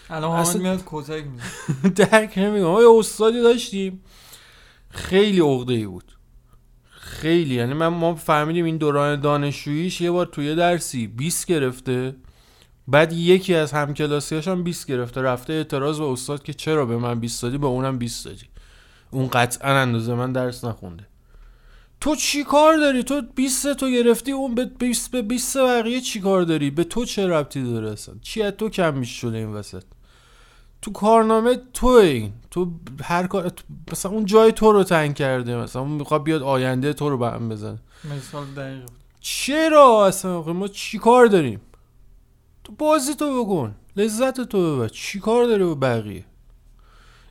الان 0.09 0.39
اصلا... 0.39 0.61
میاد 0.61 0.83
کتک 0.85 1.25
درک 1.95 2.37
نمیگم 2.37 2.65
ما 2.65 2.81
یه 2.81 2.89
استادی 2.99 3.41
داشتیم. 3.41 4.03
خیلی 4.89 5.39
عقده 5.39 5.73
ای 5.73 5.85
بود. 5.85 6.17
خیلی. 6.89 7.55
یعنی 7.55 7.73
من 7.73 7.87
ما 7.87 8.15
فهمیدیم 8.15 8.65
این 8.65 8.77
دوران 8.77 9.21
دانشجوییش 9.21 10.01
یه 10.01 10.11
بار 10.11 10.25
توی 10.25 10.55
درسی 10.55 11.07
20 11.07 11.45
گرفته. 11.45 12.15
بعد 12.87 13.13
یکی 13.13 13.55
از 13.55 13.71
همکلاسیاش 13.71 14.47
هم 14.47 14.63
20 14.63 14.87
گرفته. 14.87 15.21
رفته 15.21 15.53
اعتراض 15.53 15.99
به 15.99 16.05
استاد 16.05 16.43
که 16.43 16.53
چرا 16.53 16.85
به 16.85 16.97
من 16.97 17.19
20 17.19 17.41
دادی؟ 17.43 17.57
به 17.57 17.67
اونم 17.67 17.97
20 17.97 18.25
دادی. 18.25 18.45
اون 19.11 19.27
قطعا 19.27 19.77
اندازه 19.81 20.13
من 20.13 20.31
درس 20.31 20.65
نخونده. 20.65 21.10
تو 22.01 22.15
چی 22.15 22.43
کار 22.43 22.77
داری؟ 22.77 23.03
تو 23.03 23.21
20 23.35 23.73
تو 23.73 23.89
گرفتی 23.89 24.31
اون 24.31 24.55
به 24.55 24.65
20 24.65 25.11
به 25.11 25.21
20 25.21 25.57
بقیه 25.57 26.01
چی 26.01 26.21
کار 26.21 26.43
داری؟ 26.43 26.69
به 26.69 26.83
تو 26.83 27.05
چه 27.05 27.27
ربطی 27.27 27.63
داره 27.63 27.91
اصلا؟ 27.91 28.15
چی 28.21 28.41
از 28.41 28.53
تو 28.53 28.69
کم 28.69 28.97
میشه 28.97 29.13
شده 29.13 29.37
این 29.37 29.53
وسط؟ 29.53 29.83
تو 30.81 30.91
کارنامه 30.91 31.57
تو 31.73 31.87
این. 31.87 32.33
تو 32.51 32.71
هر 33.03 33.27
کار 33.27 33.51
مثلا 33.91 34.11
اون 34.11 34.25
جای 34.25 34.51
تو 34.51 34.71
رو 34.71 34.83
تنگ 34.83 35.15
کرده 35.15 35.55
مثلا 35.55 35.81
اون 35.81 35.91
می‌خواد 35.91 36.23
بیاد 36.23 36.41
آینده 36.41 36.93
تو 36.93 37.09
رو 37.09 37.17
به 37.17 37.29
هم 37.29 37.49
بزنه. 37.49 37.79
مثال 38.15 38.45
دقیق. 38.45 38.89
چرا 39.19 40.05
اصلا؟ 40.05 40.41
ما 40.41 40.67
چی 40.67 40.97
کار 40.97 41.25
داریم؟ 41.25 41.61
تو 42.63 42.73
بازی 42.73 43.15
تو 43.15 43.43
بکن. 43.43 43.75
لذت 43.95 44.41
تو 44.41 44.75
ببر. 44.75 44.87
چی 44.87 45.19
کار 45.19 45.45
داره 45.45 45.65
به 45.65 45.75
بقیه؟ 45.75 46.25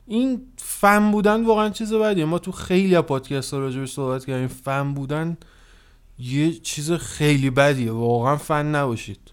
این 0.07 0.41
فن 0.57 1.11
بودن 1.11 1.45
واقعا 1.45 1.69
چیز 1.69 1.93
بدیه. 1.93 2.25
ما 2.25 2.39
تو 2.39 2.51
خیلی 2.51 2.95
از 2.95 3.03
پادکست 3.03 3.53
ها 3.53 3.59
راجبش 3.59 3.91
صحبت 3.91 4.25
کردیم. 4.25 4.47
فن 4.47 4.93
بودن 4.93 5.37
یه 6.19 6.53
چیز 6.53 6.91
خیلی 6.91 7.49
بدیه. 7.49 7.91
واقعا 7.91 8.37
فن 8.37 8.65
نباشید. 8.65 9.31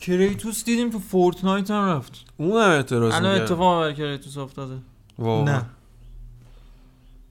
Kratos 0.00 0.64
دیدیم 0.64 0.90
تو 0.90 0.98
Fortnite 0.98 1.70
هم 1.70 1.88
رفت. 1.88 2.24
اون 2.36 2.50
هم 2.50 2.70
اعتراض 2.70 3.14
الان 3.14 3.40
اتفاق 3.40 3.80
بر 3.80 3.92
Kratos 3.92 4.36
افتاده. 4.38 4.78
واقعا. 5.18 5.56
نه. 5.56 5.66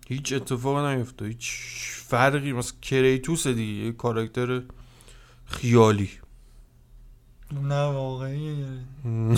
هیچ 0.08 0.34
اتفاق 0.34 0.86
نیفته 0.86 1.26
هیچ 1.26 1.52
فرقی. 2.06 2.54
مثل 2.54 2.74
Kratos 2.82 3.48
دیگه 3.48 3.86
یه 3.86 3.92
کاراکتر 3.92 4.62
خیالی. 5.46 6.10
نه 7.52 7.86
واقعی 7.86 8.66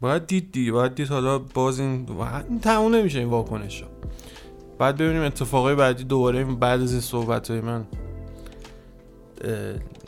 باید 0.00 0.26
دید 0.26 0.52
دی 0.52 0.70
باید 0.70 0.94
دید 0.94 1.08
حالا 1.08 1.38
باز 1.38 1.80
این 1.80 2.06
این 2.48 2.60
تموم 2.60 2.94
نمیشه 2.94 3.18
این 3.18 3.28
واکنش 3.28 3.82
ها. 3.82 3.88
بعد 4.78 4.96
ببینیم 4.96 5.22
اتفاقای 5.22 5.74
بعدی 5.74 6.04
دوباره 6.04 6.44
بعد 6.44 6.82
از 6.82 6.92
این 6.92 7.00
صحبت 7.00 7.50
های 7.50 7.60
من 7.60 7.84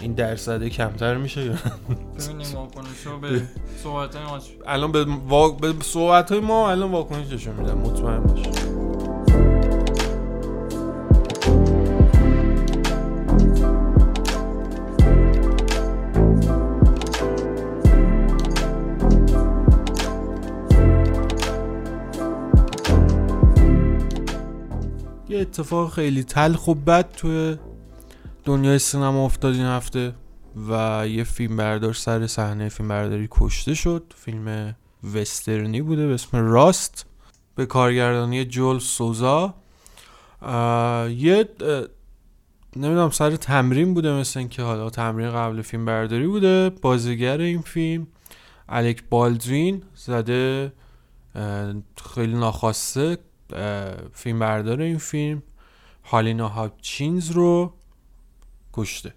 این 0.00 0.12
درصده 0.12 0.71
کمتر 0.71 1.16
میشه 1.16 1.40
ببینیم 1.40 2.54
واکنش 2.54 3.07
ها 3.07 3.16
به 3.16 3.42
صحبت 3.85 4.16
های 4.16 4.25
ما 4.25 4.38
الان 4.66 4.92
به, 4.92 5.04
وا... 5.28 5.50
به 5.50 5.75
صحبت 5.83 6.33
های 6.33 6.40
ما 6.40 6.71
الان 6.71 6.90
واکنششون 6.90 7.54
میدم 7.54 7.78
مطمئن 7.78 8.23
باشه 8.23 8.68
اتفاق 25.40 25.92
خیلی 25.92 26.25
تلخ 26.25 26.68
و 26.68 26.75
بد 26.75 27.12
توی 27.12 27.57
دنیای 28.45 28.78
سینما 28.78 29.25
افتاد 29.25 29.54
این 29.54 29.64
هفته 29.64 30.14
و 30.71 31.04
یه 31.09 31.25
فیلم 31.25 31.57
بردار 31.57 31.92
سر 31.92 32.26
صحنه 32.26 32.68
فیلم 32.68 32.88
برداری 32.88 33.28
کشته 33.30 33.75
شد. 33.75 34.12
فیلم 34.16 34.76
وسترنی 35.14 35.83
بوده 35.83 36.07
به 36.07 36.14
اسم 36.14 36.37
راست 36.37 37.07
به 37.54 37.66
کارگردانی 37.66 38.45
جول 38.45 38.78
سوزا. 38.78 39.54
یه 41.09 41.49
نمی‌دونم 42.76 43.11
سر 43.11 43.37
تمرین 43.37 43.95
بوده 43.95 44.12
مثل 44.12 44.38
اینکه 44.38 44.62
حالا 44.62 44.90
تمرین 44.90 45.30
قبل 45.30 45.62
فیلم 45.62 45.85
برداری 45.85 46.26
بوده. 46.26 46.71
بازیگر 46.71 47.40
این 47.40 47.62
فیلم 47.62 48.07
الک 48.68 49.02
بالدوین 49.11 49.83
زده 49.95 50.73
خیلی 52.14 52.35
ناخواسته 52.35 53.18
فیلم 54.12 54.38
بردار 54.38 54.81
این 54.81 54.99
فیلم 54.99 55.43
هالینا 56.05 56.49
هاپچینز 56.49 57.31
رو 57.31 57.73
کشته. 58.73 59.14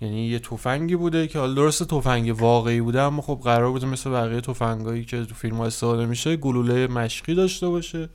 یعنی 0.00 0.26
یه 0.26 0.38
تفنگی 0.38 0.96
بوده 0.96 1.26
که 1.26 1.38
حالا 1.38 1.54
درست 1.54 1.82
تفنگ 1.82 2.40
واقعی 2.40 2.80
بوده 2.80 3.00
اما 3.00 3.22
خب 3.22 3.40
قرار 3.44 3.70
بوده 3.70 3.86
مثل 3.86 4.10
بقیه 4.10 4.40
تفنگایی 4.40 5.04
که 5.04 5.24
تو 5.24 5.34
فیلم 5.34 5.56
ها 5.56 5.66
استفاده 5.66 6.06
میشه 6.06 6.36
گلوله 6.36 6.86
مشقی 6.86 7.34
داشته 7.34 7.68
باشه. 7.68 8.08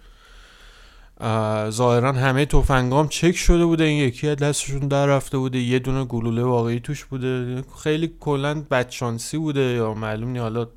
ظاهرا 1.69 2.13
همه 2.13 2.45
تفنگام 2.45 3.07
چک 3.07 3.35
شده 3.35 3.65
بوده. 3.65 3.83
این 3.83 4.07
یکی 4.07 4.27
از 4.27 4.37
دستشون 4.37 4.79
در 4.79 5.07
رفته 5.07 5.37
بوده. 5.37 5.59
یه 5.59 5.79
دونه 5.79 6.05
گلوله 6.05 6.43
واقعی 6.43 6.79
توش 6.79 7.05
بوده. 7.05 7.63
خیلی 7.83 8.13
کلا 8.19 8.61
بدشانسی 8.71 9.37
بوده 9.37 9.61
یا 9.61 9.93
معلوم 9.93 10.29
نی 10.29 10.39
حالا 10.39 10.67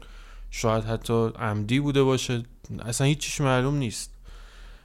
شاید 0.50 0.84
حتی 0.84 1.28
عمدی 1.38 1.80
بوده 1.80 2.02
باشه. 2.02 2.42
اصلا 2.86 3.06
هیچیش 3.06 3.40
معلوم 3.40 3.74
نیست. 3.74 4.10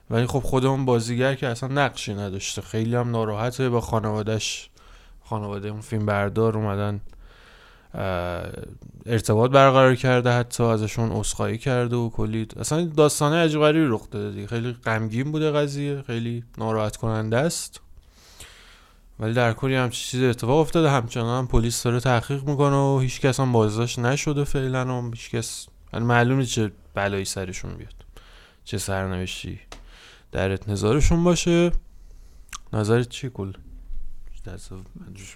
ولی 0.10 0.26
خب 0.26 0.40
خودمون 0.40 0.86
بازیگر 0.86 1.36
که 1.36 1.48
اصلا 1.48 1.70
نقشی 1.70 2.14
نداشته. 2.14 2.62
خیلی 2.62 2.96
هم 2.96 3.12
ناراحته 3.12 3.70
با 3.70 3.82
خانوادش 3.82 4.70
خانواده 5.24 5.70
اون 5.70 5.82
فیلم 5.82 6.06
بردار 6.06 6.58
اومدن 6.58 7.02
ارتباط 9.06 9.52
برقرار 9.52 9.96
کرده 9.96 10.32
حتی 10.32 10.64
ازشون 10.64 11.12
اسخایی 11.12 11.58
کرده 11.58 11.96
و 11.96 12.10
کلی 12.10 12.48
اصلا 12.60 12.86
داستانه 12.86 13.36
عجیب 13.36 13.62
غریبی 13.62 13.86
رخ 13.86 14.10
داده 14.12 14.48
خیلی 14.48 14.72
غمگین 14.72 15.32
بوده 15.32 15.52
قضیه. 15.52 16.02
خیلی 16.08 16.44
ناراحت 16.58 16.98
کننده 16.98 17.38
است. 17.38 17.82
ولی 19.20 19.34
در 19.34 19.54
کلی 19.54 19.76
هم 19.76 19.90
چیزی 19.90 20.26
اتفاق 20.26 20.60
افتاده. 20.60 20.90
همچنان 20.90 21.40
هم 21.40 21.48
پلیس 21.48 21.84
داره 21.84 22.00
تحقیق 22.00 22.44
می‌کنه 22.44 22.76
و 22.76 23.00
هیچ 23.00 23.22
کس 23.22 23.40
هم 23.40 23.52
بازداشت 23.52 24.00
نشده 24.00 24.44
فعلا 24.44 25.02
و 25.02 25.12
هیچ 25.12 25.30
کس 25.30 25.68
یعنی 25.94 26.06
معلومه 26.06 26.46
چه 26.46 26.72
بلایی 26.94 27.26
سرشون 27.26 27.74
بیاد. 27.74 27.94
چه 28.64 28.78
سرنوشتی. 28.78 29.60
در 30.32 30.60
نظارشون 30.68 31.24
باشه. 31.24 31.72
نظرت 32.74 33.10
چی 33.10 33.30
کل؟ 33.30 33.52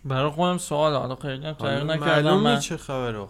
برای 0.05 0.31
خودم 0.31 0.57
سوال 0.57 0.93
حالا 0.93 1.15
خیلی 1.15 1.45
هم 1.45 1.53
تغییر 1.53 1.83
نکردم 1.83 2.39
من. 2.39 2.59
چه 2.59 2.77
خبر 2.77 3.27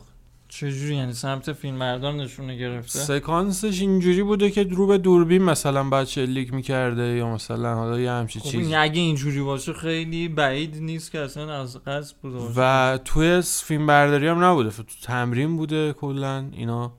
چجوری؟ 0.48 0.96
یعنی 0.96 1.14
سمت 1.14 1.54
فیلم 1.54 1.76
مردار 1.76 2.14
نشونه 2.14 2.58
گرفته؟ 2.58 3.00
سکانسش 3.00 3.82
اینجوری 3.82 4.24
بوده 4.24 4.52
که 4.52 4.64
رو 4.64 4.88
به 4.88 4.98
دوربین 4.98 5.44
مثلا 5.44 5.90
بچه 5.90 6.26
لیک 6.26 6.54
می‌کرده 6.54 7.04
یا 7.04 7.34
مثلا 7.34 7.76
حالا 7.76 8.00
یه 8.00 8.12
همچی 8.12 8.40
خب 8.40 8.50
چیز 8.50 8.74
اگه 8.74 9.02
اینجوری 9.02 9.42
باشه 9.42 9.74
خیلی 9.74 10.28
بعید 10.28 10.78
نیست 10.78 11.12
که 11.12 11.20
اصلا 11.20 11.62
از 11.62 11.78
قصد 11.84 12.16
بوده 12.22 12.38
باشه. 12.38 12.54
و 12.58 12.98
توی 13.06 13.42
فیلم 13.42 13.86
برداری 13.86 14.28
هم 14.28 14.44
نبوده. 14.44 14.70
تو 14.70 14.84
تمرین 15.04 15.58
بوده 15.58 15.94
کلا. 15.94 16.50
اینا 16.52 16.94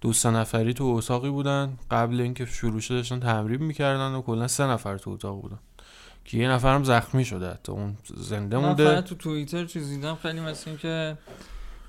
دو 0.00 0.12
سه 0.12 0.30
نفری 0.30 0.74
تو 0.74 0.84
اتاقی 0.84 1.30
بودن. 1.30 1.78
قبل 1.90 2.20
اینکه 2.20 2.46
شروع 2.46 2.80
شده 2.80 2.96
داشتن 2.96 3.20
تمرین 3.20 3.62
می‌کردن 3.62 4.14
و 4.14 4.22
کلا 4.22 4.48
سه 4.48 4.64
نفر 4.64 4.98
تو 4.98 5.10
اتاق 5.10 5.40
بودن. 5.42 5.58
که 6.24 6.38
یه 6.38 6.48
نفرم 6.48 6.84
زخمی 6.84 7.24
شده 7.24 7.50
حتی. 7.50 7.72
اون 7.72 7.96
زنده 8.16 8.58
مونده. 8.58 9.00
تو 9.00 9.14
توییتر 9.14 9.64
چیز 9.64 9.88
دیدم 9.88 10.14
خیلی 10.14 10.40
مثل 10.40 10.70
این 10.70 10.78
که 10.78 11.18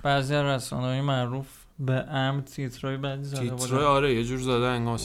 بعضی 0.04 0.36
از 0.36 0.74
های 0.74 1.02
معروف 1.02 1.48
به 1.80 1.94
ام 1.94 2.42
تیترای 2.42 2.98
بعدی 2.98 3.24
زده 3.24 3.50
تیترای 3.50 3.86
آره 3.86 4.14
یه 4.14 4.24
جور 4.24 4.40
زده 4.40 4.66
انگار 4.66 5.00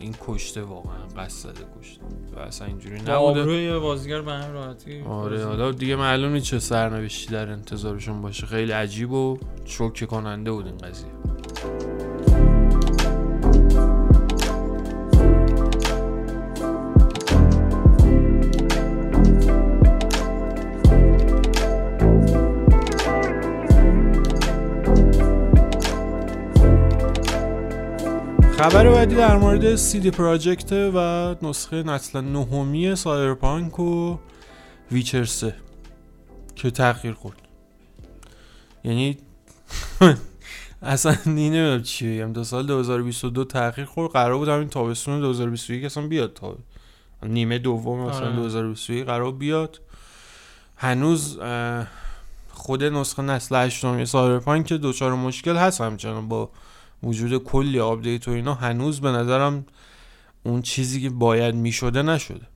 این 0.00 0.14
کشته 0.26 0.62
واقعا 0.62 1.06
قصد 1.16 1.50
زده 1.50 1.64
کشته. 1.80 2.02
و 2.36 2.38
اصلا 2.38 2.66
اینجوری 2.66 2.96
نبوده. 2.96 3.12
آبروی 3.12 3.78
بازیگر 3.78 4.20
به 4.20 4.32
هم 4.32 4.52
راحتی. 4.52 5.00
آره 5.00 5.44
حالا 5.44 5.72
دیگه 5.72 5.96
معلوم 5.96 6.32
نیست 6.32 6.46
چه 6.46 6.58
سرنوشتی 6.58 7.32
در 7.32 7.48
انتظارشون 7.48 8.22
باشه. 8.22 8.46
خیلی 8.46 8.72
عجیب 8.72 9.12
و 9.12 9.38
شوکه 9.64 10.06
کننده 10.06 10.52
بود 10.52 10.66
این 10.66 10.78
قضیه. 10.78 11.10
خبر 28.70 28.90
بعدی 28.90 29.14
در 29.14 29.36
مورد 29.36 29.92
CD 29.92 30.10
Projekt 30.10 30.72
و 30.72 31.34
نسخه 31.42 31.82
نسل 31.82 32.20
نهمی 32.20 32.96
Cyberpunk 32.96 33.78
و 33.78 34.18
Witcher 34.92 35.24
3 35.24 35.54
که 36.54 36.70
تاخیر 36.70 37.14
خورد. 37.14 37.36
یعنی 38.84 39.16
اصلا 40.82 41.16
نمی‌دونم 41.26 41.82
چی 41.82 42.18
بگم. 42.18 42.32
تا 42.32 42.44
سال 42.44 42.66
2022 42.66 43.44
تاخیر 43.44 43.86
خورد. 43.86 44.12
قرار 44.12 44.38
بود 44.38 44.48
همین 44.48 44.68
تابستون 44.68 45.20
2021 45.20 45.84
اصلا 45.84 46.06
بیاد 46.06 46.32
تا 46.32 46.56
نیمه 47.22 47.58
دوم 47.58 48.08
مثلا 48.08 48.30
2021 48.30 48.96
آره. 48.96 49.04
قرار 49.04 49.32
بیاد. 49.32 49.80
هنوز 50.76 51.38
خود 52.48 52.84
نسخه 52.84 53.22
نسل 53.22 53.56
هشتم 53.56 54.04
Cyberpunk 54.04 54.66
که 54.66 54.76
دچار 54.76 55.14
مشکل 55.14 55.56
هست 55.56 55.80
همچنان 55.80 56.28
با 56.28 56.50
وجود 57.06 57.44
کلی 57.44 57.80
آپدیت 57.80 58.28
و 58.28 58.30
اینا 58.30 58.54
هنوز 58.54 59.00
به 59.00 59.10
نظرم 59.10 59.66
اون 60.42 60.62
چیزی 60.62 61.02
که 61.02 61.10
باید 61.10 61.54
می‌شده 61.54 62.02
نشده. 62.02 62.46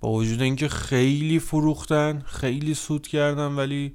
با 0.00 0.12
وجود 0.12 0.42
اینکه 0.42 0.68
خیلی 0.68 1.38
فروختن 1.38 2.22
خیلی 2.26 2.74
سود 2.74 3.06
کردن 3.06 3.46
ولی 3.46 3.94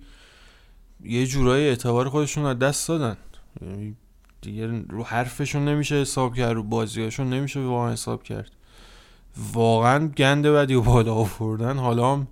یه 1.04 1.28
جورایی 1.28 1.68
اعتبار 1.68 2.10
خودشون 2.10 2.46
از 2.46 2.60
دست 2.60 2.88
دادن. 2.88 3.18
یعنی 3.62 3.96
دیگه 4.42 4.68
رو 4.68 5.04
حرفشون 5.04 5.66
نمیشه 5.68 5.96
حساب 5.96 6.36
کرد 6.36 6.54
رو 6.54 6.64
بازیاشون 6.64 7.30
نمیشه 7.30 7.60
واقعا 7.60 7.92
حساب 7.92 8.24
کرد. 8.24 8.52
واقعا 9.54 10.08
گنده 10.08 10.52
بدی 10.52 10.74
و 10.74 10.82
بالا 10.82 11.14
آوردن. 11.14 11.78
حالا 11.78 12.14
هم 12.14 12.28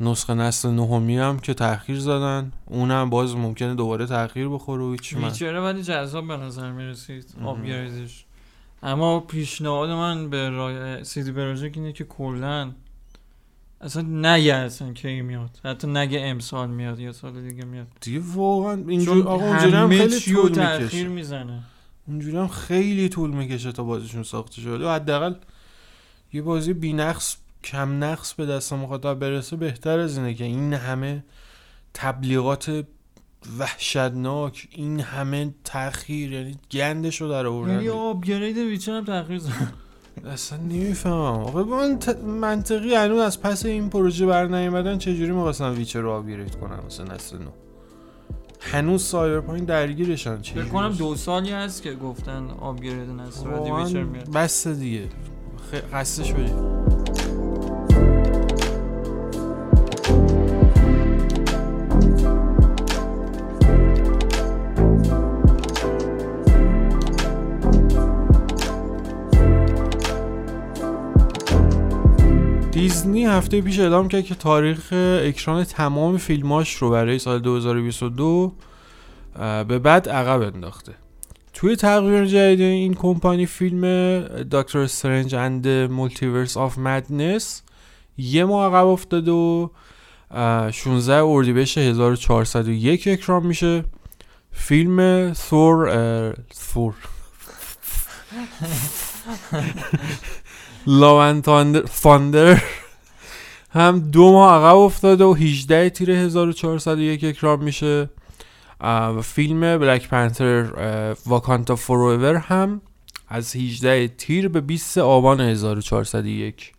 نسخه 0.00 0.34
نسل 0.34 0.70
نهمی 0.70 1.18
هم 1.18 1.38
که 1.38 1.54
تاخیر 1.54 1.98
زدن 1.98 2.52
اونم 2.66 3.10
باز 3.10 3.36
ممکنه 3.36 3.74
دوباره 3.74 4.06
تاخیر 4.06 4.48
بخوره 4.48 4.84
و 4.84 4.92
هیچ 4.92 5.16
من. 5.16 5.56
ولی 5.56 5.82
جذاب 5.82 6.28
به 6.28 6.36
نظر 6.36 6.72
می‌رسید 6.72 7.34
آپگریدش 7.44 8.24
اما 8.82 9.20
پیشنهاد 9.20 9.90
من 9.90 10.30
به 10.30 10.50
رای 10.50 11.04
سیدی 11.04 11.32
پروژکت 11.32 11.76
اینه 11.76 11.92
که 11.92 12.04
کلا 12.04 12.72
اصلا 13.80 14.02
نگه 14.02 14.54
اصلا 14.54 14.92
کی 14.92 15.20
میاد. 15.20 15.60
حتی 15.64 15.86
نگه 15.86 16.20
امسال 16.20 16.70
میاد 16.70 17.00
یا 17.00 17.12
سال 17.12 17.48
دیگه 17.48 17.64
میاد. 17.64 17.86
دیگه 18.00 18.20
واقعا 18.34 18.84
اینجوری 18.88 19.22
آقا 19.22 19.46
اونجوری 19.46 19.72
هم 19.72 19.88
خیلی 19.88 20.20
طول 20.20 20.48
می‌کشه. 20.48 21.08
می‌زنه. 21.08 21.62
اونجوری 22.08 22.36
هم 22.36 22.48
خیلی 22.48 23.08
طول 23.08 23.30
می‌کشه 23.30 23.72
تا 23.72 23.84
بازیشون 23.84 24.22
ساخته 24.22 24.60
شده 24.60 24.88
حداقل 24.88 25.34
یه 26.32 26.42
بازی 26.42 26.72
بی‌نقص 26.72 27.36
کم 27.64 28.04
نقص 28.04 28.32
به 28.32 28.46
دست 28.46 28.72
مخاطب 28.72 29.14
برسه 29.14 29.56
بهتر 29.56 29.98
از 29.98 30.18
اینه 30.18 30.34
که 30.34 30.44
این 30.44 30.74
همه 30.74 31.24
تبلیغات 31.94 32.84
وحشتناک 33.58 34.68
این 34.70 35.00
همه 35.00 35.54
تاخیر 35.64 36.32
یعنی 36.32 36.58
گندش 36.70 37.20
رو 37.20 37.28
در 37.28 37.46
آوردن. 37.46 37.72
یعنی 37.72 37.88
upgrade 37.88 38.56
Witcher 38.58 38.92
هم 38.92 39.04
تاخیر 39.04 39.40
اصلا 40.26 40.58
نمی‌فهمم. 40.58 41.14
آقا 41.16 41.64
من 41.64 41.98
ت... 41.98 42.08
منطقی 42.18 42.94
هنوز 42.94 43.20
از 43.20 43.42
پس 43.42 43.66
این 43.66 43.90
پروژه 43.90 44.26
بر 44.26 44.46
نیومدن 44.46 44.98
چجوری 44.98 45.32
می‌خواستن 45.32 45.70
Witcher 45.70 46.00
رو 46.00 46.10
upgrade 46.10 46.54
کنن 46.54 46.78
مثلا 46.86 47.14
نسل 47.14 47.38
نو؟ 47.38 47.50
هنوز 48.60 49.04
Cyberpunk 49.04 49.66
درگیرشن 49.66 50.40
چه 50.40 50.54
فکر 50.54 50.64
کنم 50.64 50.92
دو 50.92 51.14
سالی 51.14 51.50
هست 51.50 51.82
که 51.82 51.94
گفتن 51.94 52.50
upgrade 52.50 53.10
نسل 53.10 53.48
Witcher 53.48 54.02
میاد. 54.02 54.32
بس 54.32 54.66
دیگه. 54.66 55.08
خستش 55.92 56.32
بریم 56.32 56.76
دیزنی 73.16 73.36
هفته 73.36 73.60
پیش 73.60 73.78
اعلام 73.78 74.08
کرد 74.08 74.24
که 74.24 74.34
تاریخ 74.34 74.92
اکران 75.22 75.64
تمام 75.64 76.16
فیلماش 76.16 76.74
رو 76.74 76.90
برای 76.90 77.18
سال 77.18 77.38
2022 77.38 78.52
به 79.68 79.78
بعد 79.78 80.08
عقب 80.08 80.42
انداخته. 80.54 80.94
توی 81.52 81.76
تقویم 81.76 82.24
جدید 82.24 82.60
این 82.60 82.94
کمپانی 82.94 83.46
فیلم 83.46 84.20
Doctor 84.42 84.78
Strange 84.78 85.34
in 85.34 85.48
the 85.48 85.68
Multiverse 85.68 86.56
of 86.56 86.78
Madness 86.78 87.62
یه 88.18 88.44
ماه 88.44 88.66
عقب 88.66 88.86
افتاده 88.86 89.30
و 89.30 89.68
16 90.72 91.14
اردیبهشت 91.24 91.78
1401 91.78 93.08
اکران 93.08 93.46
میشه. 93.46 93.84
فیلم 94.52 95.32
Thor 95.32 96.34
Thor 96.54 96.94
لاون 100.86 101.42
فاندر 101.82 102.62
هم 103.76 104.10
دو 104.10 104.32
ماه 104.32 104.54
عقب 104.54 104.76
افتاده 104.76 105.24
و 105.24 105.32
18 105.34 105.90
تیر 105.90 106.10
1401 106.10 107.24
اکرام 107.24 107.64
میشه. 107.64 108.10
و 108.80 109.20
فیلم 109.22 109.78
بلک 109.78 110.08
پنتر 110.08 110.66
واکانتا 111.26 111.76
فوروور 111.76 112.34
هم 112.34 112.80
از 113.28 113.56
18 113.56 114.08
تیر 114.08 114.48
به 114.48 114.60
20 114.60 114.98
آبان 114.98 115.40
1401 115.40 116.72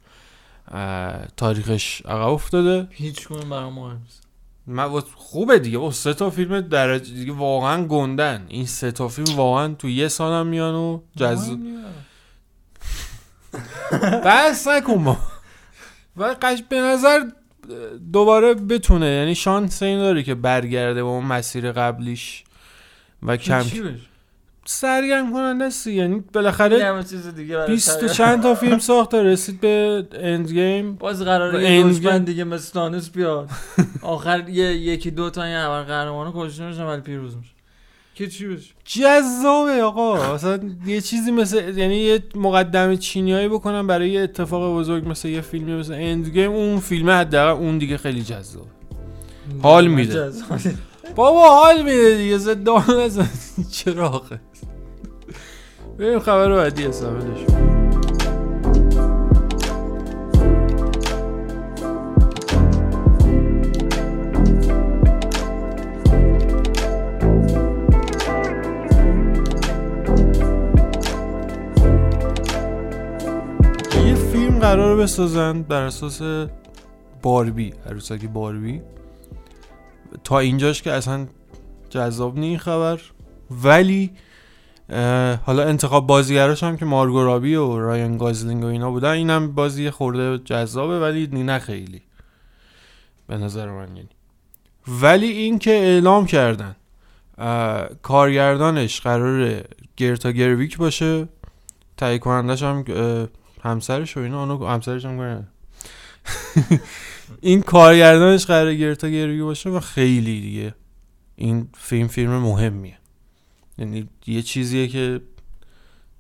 تاریخش 1.38 2.02
عقب 2.02 2.28
افتاده. 2.28 2.88
هیچ 2.92 3.28
برای 3.28 3.70
مهم 3.70 4.02
من 4.68 5.00
خوبه 5.16 5.60
دیگه. 5.60 5.78
او 5.78 5.92
سه 5.92 6.14
تا 6.14 6.30
فیلم 6.30 6.62
درجه 6.62 7.14
دیگه 7.14 7.34
واقعا 7.34 7.84
گندن. 7.84 8.46
این 8.48 8.66
سه 8.66 8.92
تا 8.92 9.08
فیلم 9.08 9.36
واقعا 9.36 9.74
تو 9.74 9.90
یه 9.90 10.08
سال 10.08 10.34
هم 10.34 10.48
میان 10.48 10.76
و 10.76 11.00
جذاب 11.16 11.60
بس 14.26 14.68
نکن 14.68 14.94
ما. 14.94 15.18
و 16.18 16.36
قش 16.42 16.64
به 16.70 16.82
نظر 16.82 17.26
دوباره 18.14 18.54
بتونه. 18.54 19.06
یعنی 19.06 19.36
شانس 19.36 19.84
این 19.84 20.00
داره 20.00 20.24
که 20.24 20.36
برگرده 20.36 21.04
با 21.04 21.10
اون 21.10 21.26
مسیر 21.26 21.72
قبلیش 21.72 22.44
و 23.24 23.38
کم 23.38 23.64
سرگرم 24.66 25.34
کننده 25.34 25.66
است 25.66 25.88
یعنی 25.88 26.24
بالاخره 26.34 27.04
20 27.68 28.06
چند 28.06 28.44
تا 28.44 28.56
فیلم 28.56 28.80
ساخت 28.80 29.12
تا 29.12 29.22
رسید 29.22 29.62
به 29.62 30.08
اند 30.14 30.52
گیم 30.52 30.96
باز 30.96 31.22
قراره 31.22 31.72
یه 31.72 32.20
دیگه 32.20 32.44
مثل 32.44 33.00
بیاد. 33.14 33.50
آخر 34.02 34.50
یه 34.50 34.74
یکی 34.74 35.12
دو 35.12 35.30
تا 35.30 35.48
یه 35.48 35.56
اول 35.56 35.84
قهرمانو 35.84 36.32
کشته 36.36 36.68
میشن 36.68 36.84
ولی 36.84 37.02
پیروز 37.02 37.36
میشه. 37.36 37.57
که 38.18 38.28
چی 38.28 38.48
بشه 38.48 38.74
جذابه 38.86 39.84
آقا؟ 39.84 40.34
اصلا 40.34 40.60
یه 40.86 41.02
چیزی 41.02 41.32
مثل 41.32 41.78
یعنی 41.78 41.96
یه 41.96 42.24
مقدمه 42.36 42.98
چینیایی 42.98 43.48
بکنم 43.48 43.88
برای 43.88 44.10
یه 44.10 44.22
اتفاق 44.22 44.80
بزرگ 44.80 45.10
مثل 45.10 45.28
یه 45.28 45.42
فیلمی 45.42 45.76
مثل 45.76 45.94
اند 45.94 46.30
گیم 46.30 46.52
اون 46.52 46.80
فیلم 46.80 47.10
حداقل 47.10 47.62
اون 47.62 47.78
دیگه 47.78 47.98
خیلی 47.98 48.22
جذاب. 48.22 48.66
حال 49.62 49.88
میده. 49.88 50.32
بابا 51.16 51.50
حال 51.50 51.84
میده 51.84 52.18
دیگه. 52.18 52.38
زدان 52.38 53.00
از 53.00 53.20
چراغه. 53.72 54.40
بریم 56.00 56.20
خبر 56.20 56.56
بعدی 56.56 56.86
استفاده 56.86 57.40
یه 57.40 57.77
قرار 74.78 74.98
بسازن 74.98 75.62
بر 75.62 75.82
اساس 75.82 76.22
باربی 77.22 77.74
عروسک 77.86 78.26
باربی. 78.26 78.82
تا 80.24 80.40
اینجاش 80.40 80.82
که 80.82 80.92
اصلا 80.92 81.28
جذاب 81.90 82.38
نی 82.38 82.58
خبر. 82.58 83.02
ولی 83.64 84.12
حالا 85.46 85.64
انتخاب 85.64 86.08
بازیگراش 86.08 86.64
هم 86.64 86.78
که 86.78 86.86
مارگو 86.86 87.24
رابی 87.24 87.56
و 87.56 87.80
رایان 87.80 88.18
گازلینگ 88.18 88.64
و 88.64 88.68
اینا 88.68 88.92
بودن 88.92 89.10
اینم 89.10 89.52
بازی 89.52 89.90
خورده 89.90 90.38
جذابه 90.38 91.00
ولی 91.00 91.28
نه 91.28 91.60
خیلی. 91.60 92.02
به 93.28 93.38
نظر 93.38 93.70
من 93.70 93.96
یعنی. 93.96 94.10
ولی 94.88 95.28
این 95.28 95.60
که 95.60 95.72
اعلام 95.72 96.26
کردن 96.26 96.76
کارگردانش 98.02 99.02
قرار 99.02 99.64
گرتا 99.98 100.32
گرویک 100.32 100.78
باشه 100.78 101.28
تهیه 101.98 102.18
کنندش 102.18 102.64
هم 102.64 102.84
همسرش 103.62 104.18
و 104.18 104.20
اینا 104.20 104.40
اونو 104.40 104.68
همسرش 104.68 105.06
هم 105.06 105.48
این 107.42 107.62
کارگردانش 107.62 108.46
قرار 108.46 108.76
گرتا 108.76 109.10
گرویک 109.10 109.42
باشه 109.42 109.70
و 109.70 109.80
خیلی 109.80 110.42
دیگه 110.42 110.76
این 111.36 111.70
فیلم 111.78 112.08
فیلم 112.08 112.32
مهمیه. 112.32 112.98
یعنی 113.78 114.10
یه 114.28 114.42
چیزیه 114.42 114.88
که 114.88 115.22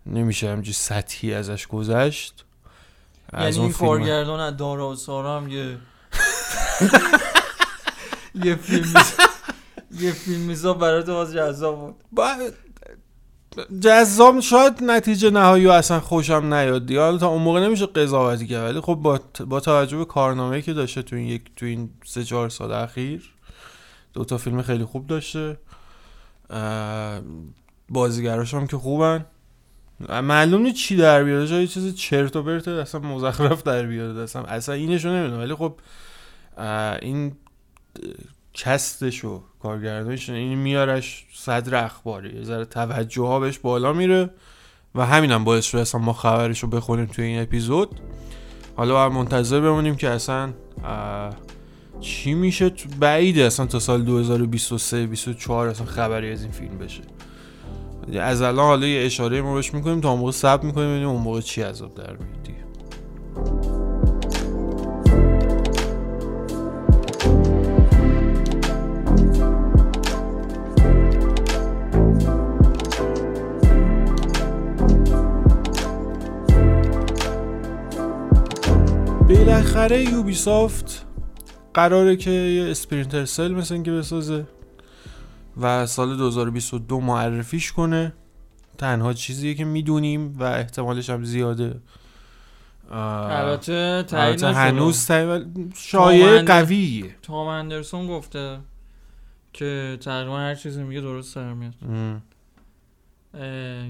نمیشه 0.06 0.50
همجی 0.50 0.74
سطحی 0.74 1.34
ازش 1.34 1.68
گذشت. 1.68 2.46
یعنی 3.34 3.60
این 3.60 3.72
کارگردان 3.72 4.40
از 4.40 4.58
دارا 4.58 4.90
و 4.90 4.96
سارا 4.96 5.38
هم 5.38 5.48
یه 5.48 5.78
یه 8.46 8.56
فیلم 8.56 8.94
یه 9.92 10.12
فیلم 10.12 10.42
میزا 10.42 10.74
برای 10.74 11.04
تو 11.04 11.14
باز 11.14 11.34
جذاب 11.34 11.80
بود 11.80 11.96
جذاب 13.80 14.40
شاید 14.40 14.84
نتیجه 14.84 15.30
نهایی 15.30 15.68
اصلا 15.68 16.00
خوشم 16.00 16.54
نیاد 16.54 16.86
دیگه. 16.86 17.02
حالا 17.02 17.18
تا 17.18 17.28
اون 17.28 17.42
موقع 17.42 17.60
نمیشه 17.60 17.86
قضاوتی 17.86 18.48
کرد 18.48 18.64
ولی 18.64 18.82
خب 18.82 18.96
با, 18.96 19.20
با 19.48 19.60
توجه 19.60 19.98
به 19.98 20.06
کارنامه‌ای 20.06 20.62
که 20.62 20.74
داشته 20.74 21.02
تو 21.02 21.16
این 21.16 21.28
یک 21.28 21.42
تو 21.56 21.66
این 21.66 21.90
سه 22.06 22.24
چهار 22.24 22.50
سال 22.50 22.72
اخیر 22.72 23.34
دو 24.14 24.26
تا 24.26 24.38
فیلم 24.38 24.62
خیلی 24.62 24.86
خوب 24.86 25.08
داشته. 25.08 25.58
بازیگراش 27.90 28.54
هم 28.54 28.68
که 28.68 28.78
خوبن. 28.78 29.26
معلوم 30.10 30.62
نیست 30.62 30.76
چی 30.76 30.96
در 30.96 31.24
بیاره. 31.24 31.48
جای 31.48 31.68
چیز 31.68 31.96
چرت 31.96 32.36
و 32.36 32.44
پرت 32.44 32.68
اصلا 32.68 33.02
مزخرف 33.02 33.64
در 33.64 33.84
بیاره. 33.84 34.20
اصلا 34.20 34.42
اصلا 34.42 34.76
اینشو 34.76 35.10
نمی‌دونم. 35.10 35.40
ولی 35.40 35.56
خب 35.56 35.74
این 37.02 37.36
کستش 38.58 39.26
و 39.26 39.42
کارگردانش 39.62 40.30
این 40.30 40.58
میارش 40.58 41.26
صدر 41.34 41.86
اخباری. 41.86 42.36
یه 42.36 42.44
ذره 42.44 42.66
توجه 42.66 43.22
ها 43.22 43.40
بهش 43.40 43.58
بالا 43.58 43.94
میره 43.94 44.30
و 44.96 45.06
همینم 45.06 45.36
هم 45.36 45.44
باعث 45.44 45.66
شده 45.66 45.82
اصلا 45.82 46.02
ما 46.02 46.14
خبرش 46.14 46.60
رو 46.60 46.70
بخونیم 46.70 47.06
توی 47.06 47.26
این 47.26 47.42
اپیزود. 47.42 48.00
حالا 48.76 49.10
منتظر 49.10 49.60
بمونیم 49.60 49.96
که 49.96 50.10
اصلا 50.10 50.54
چی 52.02 52.34
میشه 52.34 52.72
بعیده 53.00 53.44
اصلا 53.44 53.66
تا 53.66 53.80
سال 53.80 54.04
2023 54.04 55.08
24 55.08 55.68
اصلا 55.68 55.86
خبری 55.86 56.32
از 56.32 56.42
این 56.42 56.52
فیلم 56.52 56.78
بشه. 56.78 57.02
از 58.20 58.42
الان 58.42 58.66
حالا 58.66 58.88
یه 58.88 59.06
اشاره 59.06 59.42
ما 59.42 59.56
بهش 59.56 59.74
می‌کنیم 59.74 60.02
تا 60.02 60.10
اون 60.10 60.20
موقع 60.20 60.32
صبر 60.32 60.66
می‌کنیم 60.66 60.90
ببینیم 60.90 61.08
اون 61.08 61.22
موقع 61.22 61.42
چی 61.42 61.62
عذاب 61.62 61.96
در 61.96 62.12
میاد 62.12 62.57
بالاخره 79.58 80.04
یوبیسافت 80.04 81.06
قراره 81.74 82.16
که 82.16 82.32
یه 82.32 82.72
اسپرینتر 82.72 83.26
سل 83.26 83.52
مثل 83.52 83.74
اینکه 83.74 83.92
بسازه 83.92 84.48
و 85.62 85.86
سال 85.86 86.18
2022 86.18 87.00
معرفیش 87.00 87.72
کنه. 87.72 88.14
تنها 88.78 89.14
چیزیه 89.14 89.54
که 89.54 89.66
می‌دونیم 89.66 90.40
و 90.40 90.44
احتمالش 90.44 91.10
هم 91.10 91.24
زیاده. 91.24 91.80
البته 92.92 94.06
هنوز 94.54 95.12
شایع 95.76 96.42
قویه. 96.42 97.16
تام 97.22 97.48
اندرسون 97.48 98.08
گفته 98.08 98.60
که 99.54 99.98
تقریبا 100.02 100.38
هر 100.38 100.56
چیزی 100.56 100.84
میگه 100.84 101.02
درست 101.02 101.34
سر 101.34 101.54
میاد. 101.54 101.74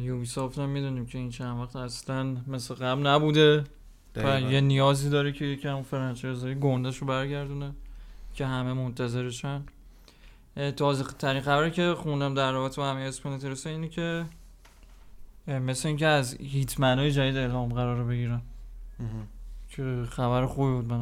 یوبی 0.04 0.26
سافت 0.26 0.60
هم 0.60 0.70
می‌دونیم 0.70 1.06
که 1.06 1.18
این 1.18 1.30
چند 1.30 1.60
وقت 1.60 1.76
اصلا 1.76 2.38
مثل 2.48 2.74
قبل 2.74 3.08
نبوده. 3.08 3.64
و 4.24 4.42
یه 4.42 4.62
نیازی 4.62 5.10
داره 5.10 5.32
که 5.32 5.46
یکم 5.46 5.82
فرانچایزی 5.82 6.56
گندش 6.56 6.98
رو 6.98 7.08
برگردونه 7.08 7.72
که 8.34 8.46
همه 8.46 8.74
منتظرشن. 8.74 9.64
تازه 10.76 11.04
ترین 11.04 11.42
خبری 11.42 11.72
که 11.72 11.96
خوندم 11.98 12.34
در 12.34 12.52
رابطه 12.52 12.82
با 12.82 12.90
همه 12.90 13.02
اسپلینتر 13.02 13.70
اینه 13.70 13.88
که 13.88 14.26
مثل 15.48 15.88
اینکه 15.88 16.06
از 16.06 16.34
هیتمن 16.34 17.00
های 17.00 17.12
جدید 17.12 17.38
اعلام 17.38 17.70
قرار 17.70 18.04
بگیرن. 18.04 18.42
که 19.70 20.04
خبر 20.10 20.46
خوبی 20.46 20.72
بود 20.72 20.88
به 20.88 20.96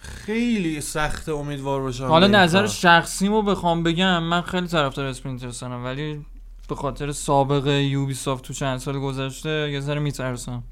خیلی 0.00 0.80
سخت 0.80 1.28
امیدوار 1.28 1.80
باشم. 1.80 2.06
حالا 2.06 2.26
نظر 2.26 2.66
شخصیمو 2.66 3.42
بخوام 3.42 3.82
بگم 3.82 4.22
من 4.22 4.40
خیلی 4.40 4.66
طرفدار 4.66 5.06
اسپلینتر 5.06 5.68
ولی 5.68 6.24
به 6.68 6.74
خاطر 6.74 7.12
سابقه 7.12 7.82
یوبی 7.82 8.14
سافت 8.14 8.44
تو 8.44 8.54
چند 8.54 8.78
سال 8.78 8.98
گذشته 8.98 9.70
یه 9.72 9.80
ذره 9.80 10.00
میترسم. 10.00 10.62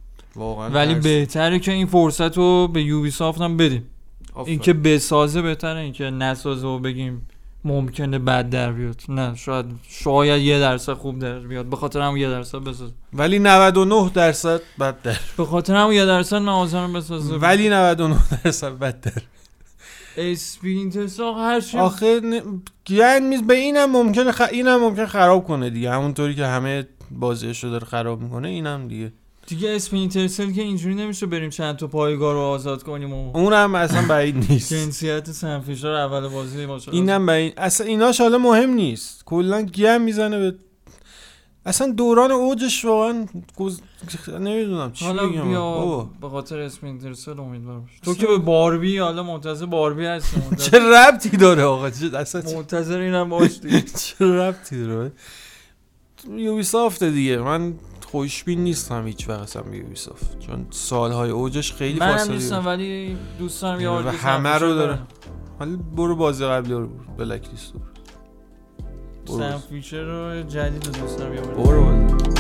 ولی 0.73 0.95
بهتره 0.95 1.59
که 1.59 1.73
این 1.73 1.87
فرصت 1.87 2.37
رو 2.37 2.69
به 2.69 2.83
یوبی 2.83 3.11
سافت 3.11 3.41
هم 3.41 3.57
بدیم. 3.57 3.87
اینکه 4.47 4.73
بسازه 4.73 5.43
بهتره 5.43 5.81
اینکه 5.81 6.05
نسازه 6.05 6.67
و 6.67 6.79
بگیم 6.79 7.27
ممکنه 7.65 8.19
بد 8.19 8.51
در 8.51 8.73
بیاد. 8.73 9.03
نه 9.09 9.37
شاید 9.37 9.67
شاید 9.89 10.43
یه 10.43 10.59
درصد 10.59 10.93
خوب 10.93 11.19
در 11.19 11.39
بیاد. 11.39 11.67
به 11.67 11.77
خاطر 11.77 12.01
هم 12.01 12.17
یه 12.17 12.31
درصد 12.31 12.59
بسازه. 12.59 12.93
ولی 13.13 13.39
99 13.39 14.11
درصد 14.15 14.61
بد 14.81 15.03
در 15.03 15.17
به 15.37 15.45
خاطر 15.45 15.77
هم 15.77 15.93
یه 15.93 16.07
درصد 16.07 16.37
نوازن 16.37 16.93
بسازه. 16.93 17.35
ولی 17.37 17.69
99 17.69 18.17
درصد 18.45 18.79
بد 18.79 19.01
در 19.01 19.23
اسپینتر 20.17 21.07
ساق 21.07 21.39
هر 21.39 21.61
چی 21.61 21.79
آخه 21.79 22.21
ن... 22.21 22.63
یعنی 22.89 23.39
به 23.39 23.55
اینم 23.55 23.91
ممکنه 23.91 24.33
خ... 24.33 24.43
اینم 24.53 24.81
ممکن 24.81 25.07
خراب 25.07 25.45
کنه 25.45 25.71
دیگه. 25.71 25.91
همونطوری 25.91 26.35
که 26.35 26.47
همه 26.47 26.87
بازیشو 27.11 27.69
داره 27.69 27.87
خراب 27.87 28.21
می‌کنه 28.21 28.49
اینم 28.49 28.89
دیگه. 28.89 29.13
دیگه 29.51 29.71
اسپینترسل 29.71 30.53
که 30.53 30.63
اینجوری 30.63 30.95
نمیشه 30.95 31.27
بریم 31.27 31.51
چند 31.51 31.77
تا 31.77 31.87
پایگاه 31.87 32.33
رو 32.33 32.39
آزاد 32.41 32.83
کنیم 32.83 33.13
و 33.13 33.37
اونم 33.37 33.75
اصلا 33.75 34.03
بعید 34.09 34.37
نیست. 34.51 34.73
جنسیت 34.75 35.31
سنفیشر 35.31 35.89
اول 35.89 36.29
بازی 36.29 36.67
ما 36.67 36.79
اینم 36.93 37.27
بعید 37.27 37.55
اصلا 37.57 37.87
ایناش 37.87 38.21
حالا 38.21 38.39
مهم 38.39 38.71
نیست. 38.71 39.25
کلا 39.25 39.63
گم 39.63 40.01
می‌زنه 40.01 40.39
به 40.39 40.55
اصلا 41.67 41.93
دوران 41.93 42.31
اوجش 42.31 42.85
واقعا 42.85 43.27
گز... 43.57 43.81
نمی‌دونم 44.41 44.93
چی 44.93 45.05
حالا 45.05 45.27
بگم 45.27 45.49
بیا 45.49 46.09
به 46.21 46.29
خاطر 46.29 46.59
اسپینترسل 46.59 47.41
امیدوار 47.41 47.83
تو 48.03 48.15
که 48.15 48.27
به 48.27 48.39
باربی 48.39 48.99
حالا 48.99 49.23
منتظر 49.23 49.67
باربی 49.67 50.05
هستی. 50.07 50.41
چه 50.71 50.79
ربطی 50.79 51.37
داره 51.37 51.63
آقا؟ 51.63 51.91
چه 51.91 52.17
اصلا 52.19 52.43
منتظر 52.57 52.99
اینم 52.99 53.29
باش 53.29 53.61
چه 54.19 54.25
ربطی 54.25 54.87
داره؟ 54.87 55.13
یوبی 56.37 56.63
سافت 56.63 57.05
دیگه. 57.05 57.39
من 57.39 57.75
خوشبین 58.11 58.65
نیستم 58.65 59.07
هیچ 59.07 59.29
وقت 59.29 59.41
اصلا 59.41 59.63
به 59.63 59.77
یوبی 59.77 59.97
سافت 59.97 60.39
چون 60.39 60.67
سالهای 60.71 61.31
اوجش 61.31 61.73
خیلی 61.73 61.99
فاصله 61.99 62.29
من 62.29 62.35
نیستم 62.35 62.67
ولی 62.67 63.17
دوست 63.39 63.63
دارم 63.63 63.81
یاد 63.81 64.07
همه 64.07 64.59
رو 64.59 64.75
داره. 64.75 64.99
ولی 65.61 65.77
برو 65.77 66.17
بازی 66.17 66.47
قبلی 66.47 66.73
رو 66.73 66.89
بلک 67.19 67.49
لیست 67.51 67.73
رو. 69.27 69.39
سم 69.39 69.63
فیچر 69.71 70.03
رو 70.03 70.43
جدید 70.43 70.87
رو 70.87 70.93
دوست 70.93 71.19
دارم 71.19 71.33
برو. 71.33 72.40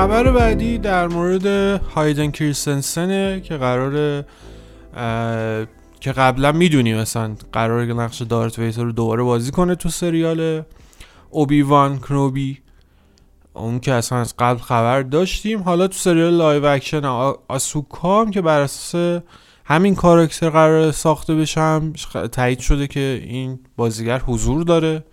خبر 0.00 0.32
بعدی 0.32 0.78
در 0.78 1.08
مورد 1.08 1.46
Hayden 1.94 2.30
Christensen 2.30 3.31
ه 3.31 3.40
که 3.40 3.56
قرار 3.56 4.24
که 6.00 6.12
قبلا 6.12 6.52
می‌دونیم 6.52 6.96
مثلا 6.98 7.36
قرار 7.52 7.84
نقش 7.84 8.22
Darth 8.22 8.58
Vader 8.58 8.84
رو 8.84 8.92
دوباره 8.92 9.22
بازی 9.22 9.50
کنه 9.50 9.74
تو 9.74 9.88
سریال 9.88 10.62
Obi-Wan 11.30 11.98
Kenobi 11.98 12.58
اون 13.54 13.80
که 13.80 13.92
اصلا 13.92 14.18
از 14.18 14.34
قبل 14.38 14.58
خبر 14.58 15.02
داشتیم. 15.02 15.62
حالا 15.62 15.86
تو 15.86 15.98
سریال 15.98 16.34
live 16.34 16.64
action 16.64 17.04
Ahsoka 17.48 18.24
که 18.24 18.40
بر 18.40 18.60
اساس 18.60 19.22
همین 19.64 19.94
کاراکتر 19.94 20.50
قرار 20.50 20.92
ساخته 20.92 21.34
بشم 21.34 21.92
تایید 22.32 22.58
شده 22.58 22.86
که 22.86 23.22
این 23.24 23.58
بازیگر 23.76 24.18
حضور 24.18 24.62
داره. 24.62 25.04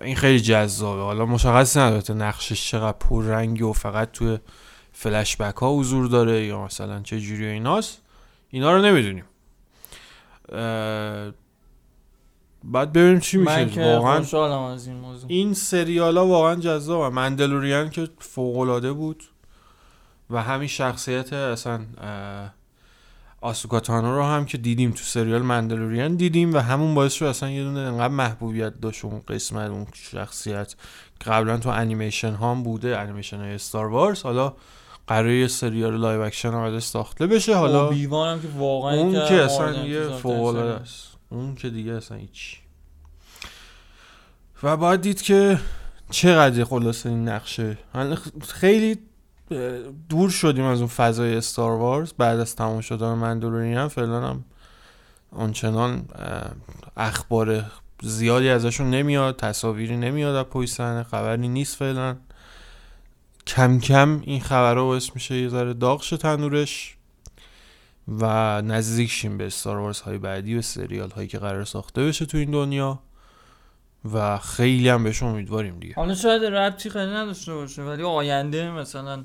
این 0.00 0.16
خیلی 0.16 0.40
جذابه. 0.40 1.02
حالا 1.02 1.26
مشخص 1.26 1.76
نداره 1.76 2.14
نقشش 2.14 2.70
چقدر 2.70 2.96
پررنگی 2.98 3.62
و 3.62 3.72
فقط 3.72 4.12
توی 4.12 4.38
فلش 4.92 5.36
بک 5.36 5.56
ها 5.56 5.76
حضور 5.76 6.06
داره 6.06 6.44
یا 6.44 6.64
مثلا 6.64 7.00
چه 7.00 7.20
جوری 7.20 7.46
ایناست. 7.46 8.02
اینا 8.48 8.72
رو 8.72 8.82
نمی‌دونیم. 8.82 9.24
بعد 12.64 12.92
ببینیم 12.92 13.20
چی 13.20 13.38
میشه. 13.38 13.96
واقعا 13.96 14.72
از 14.72 14.86
این 14.86 14.96
موضوع. 14.96 15.30
این 15.30 15.54
سریال 15.54 16.18
ها 16.18 16.26
واقعا 16.26 16.54
جذاب 16.54 17.12
مندلوریان 17.12 17.90
که 17.90 18.08
فوق 18.18 18.58
العاده 18.58 18.92
بود 18.92 19.24
و 20.30 20.42
همین 20.42 20.68
شخصیت 20.68 21.32
اصلا 21.32 21.80
آسوکاتانو 23.44 24.16
رو 24.16 24.22
هم 24.22 24.44
که 24.44 24.58
دیدیم 24.58 24.90
تو 24.90 25.04
سریال 25.04 25.42
مندلوریان 25.42 26.16
دیدیم 26.16 26.54
و 26.54 26.58
همون 26.58 26.94
باعث 26.94 27.12
شد 27.12 27.24
اصلا 27.24 27.50
یه 27.50 27.64
دونه 27.64 27.80
انقدر 27.80 28.08
محبوبیت 28.08 28.80
داشت 28.80 29.04
اون 29.04 29.22
قسمت 29.28 29.70
اون 29.70 29.86
شخصیت. 29.94 30.74
قبلا 31.26 31.58
تو 31.58 31.68
انیمیشن 31.68 32.34
ها 32.34 32.50
هم 32.50 32.62
بوده 32.62 32.98
انیمیشن 32.98 33.40
های 33.40 33.54
Star 33.54 33.86
Wars 33.86 34.22
حالا 34.22 34.54
قراره 35.06 35.48
سریال 35.48 35.96
live 35.96 36.20
action 36.20 36.52
هم 36.52 36.78
ساخته 36.80 37.26
بشه. 37.26 37.56
حالا 37.56 37.88
Obi-Wan 37.88 38.34
م 38.34 38.40
که 38.40 38.48
واقعا 38.58 38.96
اون 38.96 39.12
که 39.12 39.42
اصلا 39.42 39.86
یه 39.86 40.08
فوق 40.08 40.56
است. 40.56 41.08
اون 41.28 41.54
که 41.54 41.70
دیگه 41.70 41.92
اصلا 41.92 42.16
هیچ. 42.16 42.60
و 44.62 44.76
باید 44.76 45.00
دید 45.00 45.22
که 45.22 45.58
چقدر 46.10 46.64
خلاصه 46.64 47.08
این 47.08 47.28
نقشه. 47.28 47.78
خیلی 48.48 48.98
دور 50.08 50.30
شدیم 50.30 50.64
از 50.64 50.78
اون 50.78 50.88
فضای 50.88 51.36
Star 51.36 51.72
Wars 51.72 52.12
بعد 52.12 52.40
از 52.40 52.56
تمام 52.56 52.80
شدن 52.80 53.14
Mandalorian 53.14 53.88
فعلا 53.88 54.28
هم 54.28 54.44
آنچنان 55.32 56.04
اخبار 56.96 57.64
زیادی 58.02 58.48
ازشون 58.48 58.90
نمیاد 58.90 59.36
تصاویری 59.36 59.96
نمیاد 59.96 60.34
از 60.34 60.44
پشت 60.44 61.02
خبری 61.02 61.48
نیست 61.48 61.76
فعلا. 61.76 62.16
کم 63.46 63.78
کم 63.78 64.20
این 64.24 64.40
خبرها 64.40 64.84
باعث 64.84 65.10
میشه 65.14 65.36
یه 65.36 65.48
ذره 65.48 65.74
داغ 65.74 66.02
شه 66.02 66.16
تنورش 66.16 66.96
و 68.08 68.26
نزدیک 68.62 69.10
شیم 69.10 69.38
به 69.38 69.46
استار 69.46 69.94
های 70.04 70.18
بعدی 70.18 70.56
و 70.56 70.62
سریال 70.62 71.10
هایی 71.10 71.28
که 71.28 71.38
قرار 71.38 71.64
ساخته 71.64 72.04
بشه 72.04 72.26
تو 72.26 72.38
این 72.38 72.50
دنیا 72.50 72.98
و 74.12 74.38
خیلی 74.38 74.88
هم 74.88 75.04
بهش 75.04 75.22
امیدواریم 75.22 75.78
دیگه. 75.78 75.94
حالا 75.94 76.14
شاید 76.14 76.44
ربطی 76.44 76.90
خیلی 76.90 77.10
نداشته 77.10 77.54
باشه 77.54 77.82
ولی 77.82 78.02
آینده 78.02 78.70
مثلا 78.70 79.24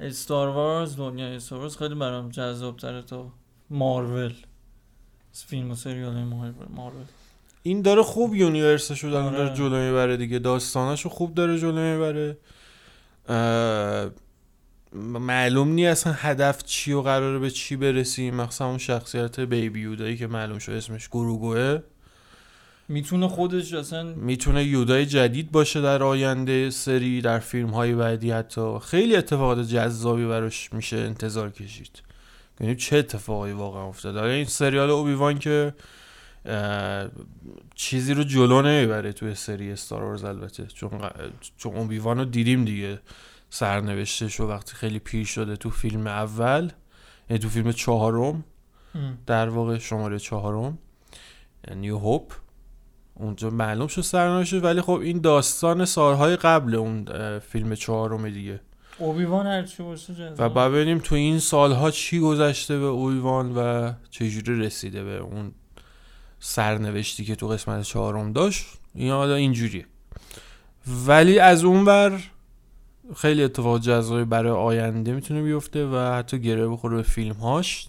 استار 0.00 0.48
وارز 0.48 0.96
دنیا 0.96 1.26
استار 1.26 1.58
وارز 1.58 1.76
خیلی 1.76 1.94
برام 1.94 2.28
جذاب 2.28 2.76
تره 2.76 3.02
تا 3.02 3.32
مارول. 3.70 4.34
فیلم 5.32 5.70
و 5.70 5.74
سریال 5.74 6.14
مارول. 6.74 7.04
این 7.62 7.82
داره 7.82 8.02
خوب 8.02 8.34
یونیورس 8.34 8.92
شدن 8.92 9.22
آره. 9.22 9.36
داره 9.36 9.54
جلو 9.54 9.76
می‌بره 9.76 10.16
دیگه. 10.16 10.38
داستاناشو 10.38 11.08
خوب 11.08 11.34
داره 11.34 11.58
جلو 11.58 11.94
می‌بره. 11.94 12.38
معلوم 14.92 15.68
نی 15.68 15.86
اصلا 15.86 16.12
هدف 16.12 16.64
چی 16.64 16.92
و 16.92 17.02
قراره 17.02 17.38
به 17.38 17.50
چی 17.50 17.76
برسیم. 17.76 18.34
مثلا 18.34 18.68
اون 18.68 18.78
شخصیت 18.78 19.40
بیبی 19.40 19.80
یودایی 19.80 20.16
که 20.16 20.26
معلوم 20.26 20.58
شد 20.58 20.72
اسمش 20.72 21.08
گروگوه. 21.08 21.78
می‌تونه 22.88 23.28
خودش 23.28 23.74
اصلا 23.74 24.02
می‌تونه 24.02 24.64
یودای 24.64 25.06
جدید 25.06 25.52
باشه 25.52 25.80
در 25.80 26.02
آینده 26.02 26.70
سری 26.70 27.20
در 27.20 27.38
فیلم 27.38 27.70
های 27.70 27.94
بعدی 27.94 28.30
حتی. 28.30 28.78
خیلی 28.82 29.16
اتفاقات 29.16 29.60
جذابی 29.60 30.26
براش 30.26 30.72
میشه 30.72 30.96
انتظار 30.96 31.50
کشید. 31.50 32.02
یعنی 32.60 32.76
چه 32.76 32.96
اتفاقی 32.96 33.52
واقعا 33.52 33.88
افتاده؟ 33.88 34.22
این 34.22 34.44
سریال 34.44 34.90
اوبیوان 34.90 35.38
که 35.38 35.74
چیزی 37.74 38.14
رو 38.14 38.24
جلو 38.24 38.62
نمی‌بره 38.62 39.12
توی 39.12 39.34
سری 39.34 39.72
استار 39.72 40.26
البته. 40.26 40.66
چون 40.66 40.90
چون 41.56 41.76
اوبیوان 41.76 42.18
رو 42.18 42.24
دیدیم 42.24 42.64
دیگه. 42.64 43.00
سرنوشتش 43.50 44.40
و 44.40 44.48
وقتی 44.48 44.74
خیلی 44.74 44.98
پیر 44.98 45.26
شده 45.26 45.56
تو 45.56 45.70
فیلم 45.70 46.06
اول 46.06 46.70
یعنی 47.30 47.42
تو 47.42 47.48
فیلم 47.48 47.72
چهارم 47.72 48.44
در 49.26 49.48
واقع 49.48 49.78
شماره 49.78 50.18
چهارم 50.18 50.78
نیو 51.74 51.98
هوپ 51.98 52.32
اونجا 53.18 53.50
معلوم 53.50 53.86
شد 53.86 54.02
سرنوشتش 54.02 54.62
ولی 54.62 54.80
خب 54.80 55.00
این 55.02 55.20
داستان 55.20 55.84
سالهای 55.84 56.36
قبل 56.36 56.74
اون 56.74 57.04
فیلم 57.38 57.74
چهارم 57.74 58.30
دیگه. 58.30 58.60
اوبیوان 58.98 59.46
هرچی 59.46 59.82
باشه 59.82 60.34
و 60.38 60.48
بعد 60.48 60.72
ببینیم 60.72 60.98
تو 60.98 61.14
این 61.14 61.38
سالها 61.38 61.90
چی 61.90 62.20
گذشته 62.20 62.78
به 62.78 62.84
اوبیوان 62.84 63.56
و 63.56 63.92
چجوری 64.10 64.60
رسیده 64.60 65.04
به 65.04 65.18
اون 65.18 65.52
سرنوشتی 66.40 67.24
که 67.24 67.34
تو 67.34 67.48
قسمت 67.48 67.82
چهارم 67.82 68.32
داشت. 68.32 68.66
این 68.94 69.10
حالا 69.10 69.34
اینجوریه. 69.34 69.86
ولی 71.06 71.38
از 71.38 71.64
اونور 71.64 72.20
خیلی 73.16 73.42
اتفاق 73.42 73.80
جذابی 73.80 74.24
برای 74.24 74.52
آینده 74.52 75.12
می‌تونه 75.12 75.42
بیفته 75.42 75.86
و 75.86 76.14
حتی 76.14 76.38
گره 76.38 76.68
بخوره 76.68 76.96
به 76.96 77.02
فیلم 77.02 77.34
هاش 77.34 77.88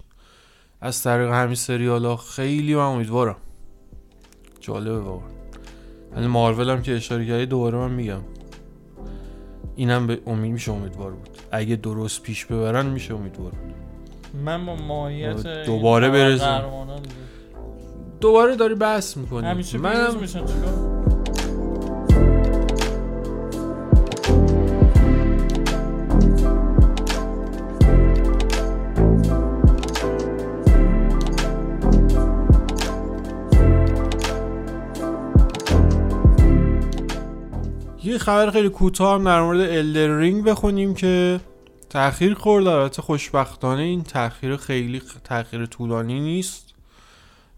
از 0.82 1.04
طریق 1.04 1.30
همین 1.32 1.56
سریال 1.56 2.06
ها 2.06 2.18
خیلی 2.18 2.76
من 2.76 2.82
امیدوارم. 2.82 3.36
جالبه 4.68 5.00
واقعا. 5.00 5.30
یعنی 6.16 6.28
مارول 6.28 6.70
هم 6.70 6.82
که 6.82 6.96
اشاره 6.96 7.26
کردی 7.26 7.46
دوباره 7.46 7.78
من 7.78 7.92
میگم. 7.92 8.22
اینم 9.76 10.08
به 10.08 10.20
امید 10.28 10.52
میشه 10.52 10.72
امیدوار 10.72 11.12
بود. 11.12 11.30
اگه 11.52 11.76
درست 11.76 12.24
پیش 12.24 12.46
ببرن 12.46 12.86
میشه 12.86 13.16
امیدوار 13.16 13.52
بود. 13.52 13.76
من 14.46 14.66
با 14.66 14.76
ماهیت 14.76 15.66
دوباره 15.66 16.10
برزم. 16.10 16.64
دوباره 18.22 18.56
داری 18.56 18.76
بحث 18.76 19.18
می‌کنی. 19.18 19.48
همیشه 19.48 19.78
منم 19.78 20.20
میشن 20.20 20.40
یه 20.40 20.97
خبر 38.28 38.52
خیلی 38.52 38.70
کوتاه 38.70 39.16
هم 39.16 39.24
در 39.24 39.42
مورد 39.42 39.60
Elden 39.60 40.18
Ring 40.18 40.44
بخونیم 40.44 40.94
که 40.94 41.40
تاخیر 41.90 42.34
خورد 42.34 42.68
البته 42.68 43.02
خوشبختانه 43.02 43.82
این 43.82 44.04
تاخیر 44.04 44.58
خیلی 44.58 45.02
تاخیر 45.24 45.66
طولانی 45.66 46.20
نیست. 46.20 46.74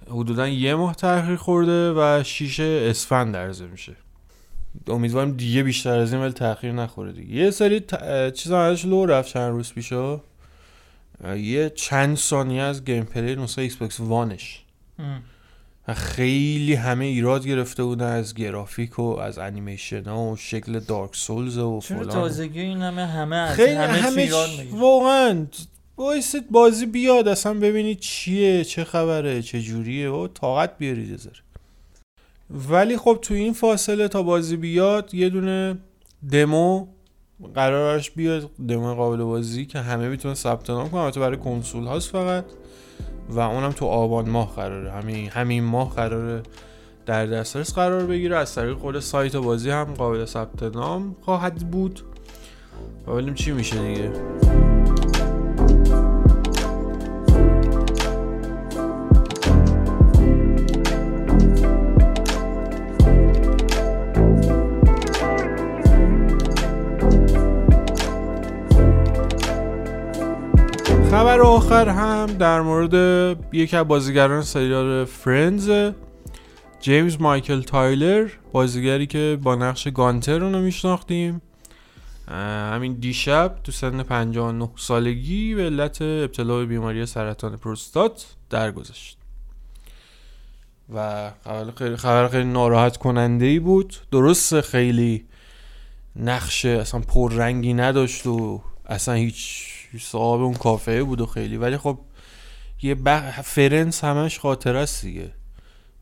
حدودا 0.10 0.48
یه 0.48 0.76
ماه 0.76 0.96
تاخیر 0.96 1.36
خورده 1.36 1.94
و 1.94 2.24
شیشه 2.24 2.88
اسفند 2.90 3.34
درزه 3.34 3.68
میشه. 3.68 3.96
امیدوارم 4.88 5.32
دیگه 5.32 5.64
بیشتر 5.64 6.00
از 6.00 6.14
این 6.14 6.22
ولی 6.22 6.34
تاخیر 6.34 6.72
نخوره 6.72 7.12
دیگه. 7.12 7.36
یه 7.36 7.52
سری 7.52 7.80
ت... 7.80 8.34
چیز 8.34 8.52
ازش 8.52 8.86
لو 8.86 9.06
رفت 9.06 9.34
چند 9.34 9.52
روز 9.52 9.74
پیشا 9.74 10.22
یه 11.38 11.70
چند 11.70 12.18
ثانیه 12.18 12.62
از 12.62 12.86
gameplay 12.86 13.36
نسخه 13.36 13.62
Xbox 13.62 13.76
One 13.76 14.00
ش 14.00 14.64
خیلی 15.94 16.74
همه 16.74 17.06
ایراد 17.06 17.48
گرفته 17.48 17.84
بودن 17.84 18.12
از 18.12 18.34
گرافیک 18.34 19.00
و 19.00 19.02
از 19.02 19.38
انیمیشن 19.38 20.04
ها 20.04 20.32
و 20.32 20.36
شکل 20.36 20.80
دارک 20.80 21.16
سولز 21.16 21.58
و 21.58 21.80
فلان. 21.80 22.08
تازگی 22.08 22.60
این 22.62 22.82
همه 22.82 23.06
همه 23.06 23.48
خیلی 23.48 23.74
همه, 23.74 23.94
همه 23.94 24.30
واقعا. 24.72 25.46
بایستید 25.96 26.52
بازی 26.52 26.86
بیاد 26.86 27.28
اصلا 27.28 27.54
ببینید 27.54 28.00
چیه 28.00 28.64
چه 28.64 28.84
خبره 28.84 29.42
چه 29.42 29.62
جوریه. 29.62 30.10
و 30.10 30.28
طاقت 30.28 30.78
بیارید 30.78 31.18
زر 31.18 31.30
ولی 32.50 32.98
خب 32.98 33.20
تو 33.22 33.34
این 33.34 33.54
فاصله 33.54 34.08
تا 34.08 34.24
بازی 34.24 34.58
بیاد 34.58 35.14
یه 35.14 35.30
دونه 35.30 35.78
دمو 36.32 36.88
قرارش 37.56 38.12
بیاد 38.12 38.50
دمو 38.68 38.96
قابل 38.96 39.24
بازی 39.24 39.66
که 39.66 39.80
همه 39.80 40.10
می‌تونن 40.10 40.34
ثبت 40.34 40.70
نام 40.70 40.90
کنن. 40.90 41.12
برای 41.12 41.38
کنسول 41.38 41.84
هاست 41.84 42.10
فقط. 42.10 42.46
و 43.30 43.40
اونم 43.40 43.72
تو 43.72 43.86
آبان 43.86 44.30
ماه 44.30 44.56
قراره. 44.56 44.92
همین 44.92 45.30
همین 45.30 45.64
ماه 45.64 45.96
قراره 45.96 46.44
در 47.06 47.26
دسترس 47.26 47.74
قرار 47.74 48.06
بگیره. 48.06 48.38
از 48.38 48.56
طریق 48.56 48.78
خود 48.78 49.00
سایت 49.00 49.36
بازی 49.36 49.70
هم 49.70 49.94
قابل 49.94 50.26
ثبت 50.26 50.64
نام 50.64 51.16
خواهد 51.22 51.72
بود. 51.72 52.02
و 53.08 53.12
ببینیم 53.12 53.34
چی 53.34 53.52
میشه 53.52 53.88
دیگه. 53.88 54.69
خبر 71.40 71.48
آخر 71.48 71.90
هم 71.90 72.26
در 72.26 72.62
مورد 72.62 72.94
یکی 73.54 73.78
از 73.78 73.88
بازیگران 73.88 74.42
سریال 74.42 75.06
Friends 75.06 75.94
جیمز 76.80 77.22
مایکل 77.22 77.62
تایلر 77.62 78.30
بازیگری 78.52 79.08
که 79.08 79.40
با 79.44 79.56
نقش 79.56 79.88
گانتر 79.88 80.38
رو 80.38 80.62
میشناختیم. 80.62 81.42
همین 82.28 82.94
دیشب 82.94 83.56
تو 83.64 83.72
سن 83.72 84.04
59 84.04 84.70
سالگی 84.76 85.56
به 85.56 85.64
علت 85.64 86.02
ابتلا 86.02 86.58
به 86.58 86.66
بیماری 86.66 87.06
سرطان 87.06 87.58
پروستات 87.58 88.26
درگذشت. 88.50 89.18
و 90.94 91.32
خبر 91.44 91.72
خیلی, 91.78 91.96
خبر 91.96 92.28
خیلی 92.28 92.50
ناراحت 92.50 92.98
کننده 92.98 93.46
ای 93.46 93.60
بود. 93.60 93.96
درست 94.12 94.62
خیلی 94.62 95.26
نقش 96.16 96.66
اصلا 96.66 97.00
پررنگی 97.00 97.74
نداشت 97.74 98.28
و 98.28 98.62
اصلا 98.86 99.14
هیچ 99.14 99.79
صاحب 99.98 100.42
اون 100.42 100.54
کافه 100.54 101.04
بود 101.04 101.22
و 101.22 101.26
خیلی. 101.26 101.58
ولی 101.58 101.78
خب 101.78 102.00
یه 102.82 102.96
بخ... 102.96 103.42
فرنس 103.42 104.04
همش 104.04 104.40
خاطر 104.40 104.76
است 104.76 105.02
دیگه. 105.02 105.32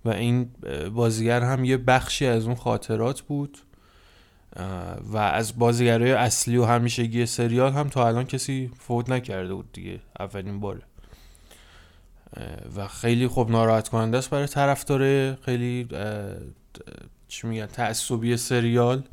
و 0.06 0.10
این 0.10 0.50
بازیگر 0.94 1.42
هم 1.42 1.64
یه 1.64 1.78
بخشی 1.78 2.26
از 2.26 2.46
اون 2.46 2.56
خاطرات 2.56 3.22
بود. 3.22 3.58
و 5.04 5.18
از 5.18 5.60
بازیگرای 5.60 6.12
اصلی 6.12 6.58
و 6.58 6.66
همیشگی 6.66 7.26
سریال 7.26 7.74
هم 7.74 7.90
تا 7.90 8.08
الان 8.08 8.24
کسی 8.26 8.72
فوت 8.80 9.10
نکرده 9.10 9.54
بود 9.54 9.72
دیگه 9.72 10.00
اولین 10.20 10.60
باره. 10.60 10.82
و 12.76 12.88
خیلی 12.88 13.28
خوب 13.28 13.52
ناراحت 13.52 13.90
کننده 13.90 14.18
است 14.18 14.30
برای 14.30 14.48
طرفدار 14.48 15.34
خیلی 15.36 15.88
چی 17.28 17.48
میگن 17.48 17.66
تعصبی 17.66 18.38
سریال. 18.38 19.04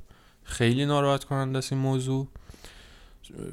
خیلی 0.44 0.86
ناراحت 0.86 1.24
کننده 1.24 1.58
است 1.58 1.72
این 1.72 1.82
موضوع. 1.82 2.28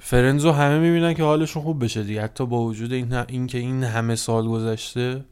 فرنزو 0.02 0.52
همه 0.52 0.80
می‌بینن 0.80 1.14
که 1.14 1.24
حالشون 1.24 1.64
خوب 1.64 1.84
بشه 1.84 2.04
دیگه. 2.04 2.22
حتی 2.22 2.46
با 2.46 2.62
وجود 2.62 2.94
این, 2.94 3.14
این 3.14 3.48
که 3.48 3.58
این 3.58 3.84
همه 3.84 4.16
سال 4.16 4.48
گذشته 4.48 5.26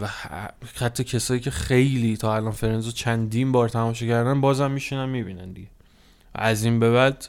و 0.00 0.08
حتی 0.74 1.04
کسایی 1.04 1.40
که 1.40 1.50
خیلی 1.50 2.16
تا 2.16 2.36
الان 2.36 2.52
فرنزو 2.52 2.90
چندین 2.90 3.52
بار 3.52 3.68
تماشا 3.68 4.06
کردن 4.06 4.40
بازم 4.40 4.70
میشینن 4.70 5.08
می‌بینن 5.08 5.52
دیگه. 5.52 5.68
از 6.34 6.64
این 6.64 6.80
به 6.80 6.92
بعد 6.92 7.28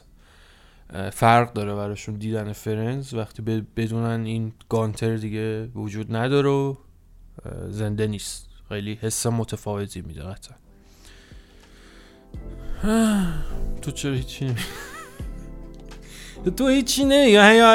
فرق 1.12 1.52
داره 1.52 1.74
براشون 1.74 2.14
دیدن 2.14 2.52
فرنز. 2.52 3.14
وقتی 3.14 3.42
بدونن 3.76 4.24
این 4.24 4.52
گانتر 4.68 5.16
دیگه 5.16 5.66
وجود 5.66 6.16
نداره 6.16 6.48
و 6.48 6.74
زنده 7.68 8.06
نیست. 8.06 8.48
خیلی 8.68 8.98
حس 9.02 9.26
متفاوتی 9.26 10.00
میده 10.00 10.22
قطعا. 10.22 10.56
تو 13.82 13.90
چرا 13.90 14.14
هیچی 14.14 14.54
تو 16.56 16.68
هیچی 16.68 17.04
نه 17.04 17.30
یا 17.30 17.72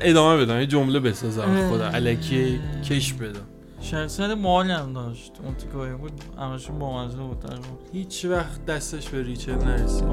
ادامه 0.00 0.44
بدم 0.44 0.60
یه 0.60 0.66
جمله 0.66 1.00
بسازم 1.00 1.70
خدا 1.70 1.88
علکی 1.88 2.60
کش 2.90 3.12
بدم. 3.12 3.40
شخصیت 3.82 4.30
مالی 4.30 4.72
هم 4.72 4.92
داشت 4.92 5.32
اون 5.44 5.54
تیکایی 5.54 5.94
بود 5.94 6.12
همشون 6.38 6.78
با 6.78 7.04
مزه 7.04 7.16
بود 7.16 7.44
هیچ 7.92 8.24
وقت 8.24 8.66
دستش 8.66 9.08
به 9.08 9.22
ریچل 9.22 9.52
نرسید. 9.54 10.04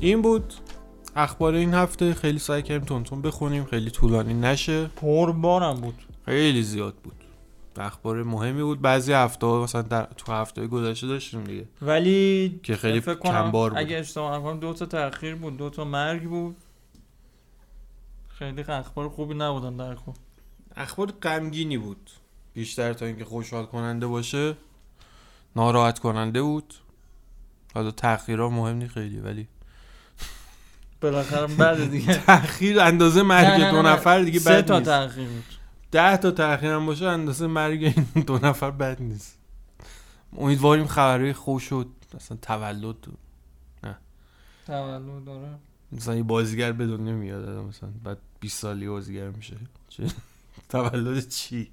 این 0.00 0.22
بود 0.22 0.54
اخبار 1.16 1.54
این 1.54 1.74
هفته 1.74 2.14
خیلی 2.14 2.38
سعی 2.38 2.62
کردیم 2.62 2.84
تونتون 2.84 3.22
بخونیم 3.22 3.64
خیلی 3.64 3.90
طولانی 3.90 4.34
نشه. 4.34 4.86
پربارم 4.86 5.80
بود. 5.80 6.02
خیلی 6.24 6.62
زیاد 6.62 6.94
بود. 6.94 7.24
اخبار 7.76 8.22
مهمی 8.22 8.62
بود. 8.62 8.80
بعضی 8.80 9.12
هفته 9.12 9.46
مثلا 9.46 9.82
در 9.82 10.04
تو 10.04 10.32
هفته 10.32 10.66
گذشته 10.66 11.06
داشتیم 11.06 11.44
دیگه. 11.44 11.68
ولی 11.82 12.60
که 12.62 12.76
خیلی 12.76 13.00
کم 13.00 13.50
بار 13.50 13.70
بود. 13.70 13.78
اگه 13.78 13.96
اشتباه 13.96 14.38
نکنم 14.38 14.60
دو 14.60 14.72
تا 14.72 14.86
تاخیر 14.86 15.34
بود 15.34 15.56
دو 15.56 15.70
تا 15.70 15.84
مرگ 15.84 16.22
بود. 16.22 16.56
خیلی 18.28 18.62
اخبار 18.62 19.08
خوبی 19.08 19.34
نبودن 19.34 19.76
در 19.76 19.94
خود 19.94 20.16
اخبار 20.76 21.12
غمگینی 21.22 21.78
بود. 21.78 22.10
بیشتر 22.54 22.92
تا 22.92 23.06
اینکه 23.06 23.24
خوشحال 23.24 23.66
کننده 23.66 24.06
باشه 24.06 24.56
ناراحت 25.56 25.98
کننده 25.98 26.42
بود. 26.42 26.74
حالا 27.74 27.90
تاخیرها 27.90 28.48
مهم 28.48 28.76
نی 28.76 28.88
خیلی 28.88 29.18
ولی 29.18 29.48
بالاخره 31.00 31.46
بعد 31.46 31.90
دیگه. 31.90 32.14
تاخیر 32.26 32.80
اندازه 32.80 33.22
مرگ 33.22 33.70
دو 33.70 33.82
نفر 33.82 34.22
دیگه 34.22 34.38
سه 34.38 34.62
تا 34.62 34.80
تاخیر 34.80 35.28
بود. 35.28 35.44
ده 35.90 36.16
تا 36.16 36.30
تاخیر 36.30 36.70
هم 36.70 36.86
باشه 36.86 37.04
اندازه 37.06 37.46
مرگ 37.46 37.84
این 38.14 38.24
دو 38.24 38.38
نفر 38.38 38.70
بد 38.70 39.02
نیست. 39.02 39.38
امیدواریم 40.38 40.86
خبرهای 40.86 41.32
خوش 41.32 41.64
شد 41.64 41.86
مثلا 42.14 42.38
تولد 42.42 42.96
نه. 43.84 43.96
تولد 44.66 45.24
داره 45.24 45.48
مثلا 45.92 46.14
یه 46.14 46.22
بازیگر 46.22 46.72
به 46.72 46.86
دنیا 46.86 47.14
میاد 47.14 47.48
مثلا 47.48 47.90
بعد 48.04 48.18
20 48.40 48.58
سالی 48.58 48.88
بازیگر 48.88 49.28
میشه. 49.28 49.56
چه؟ 49.88 50.04
تولد 50.68 51.28
چی؟ 51.28 51.70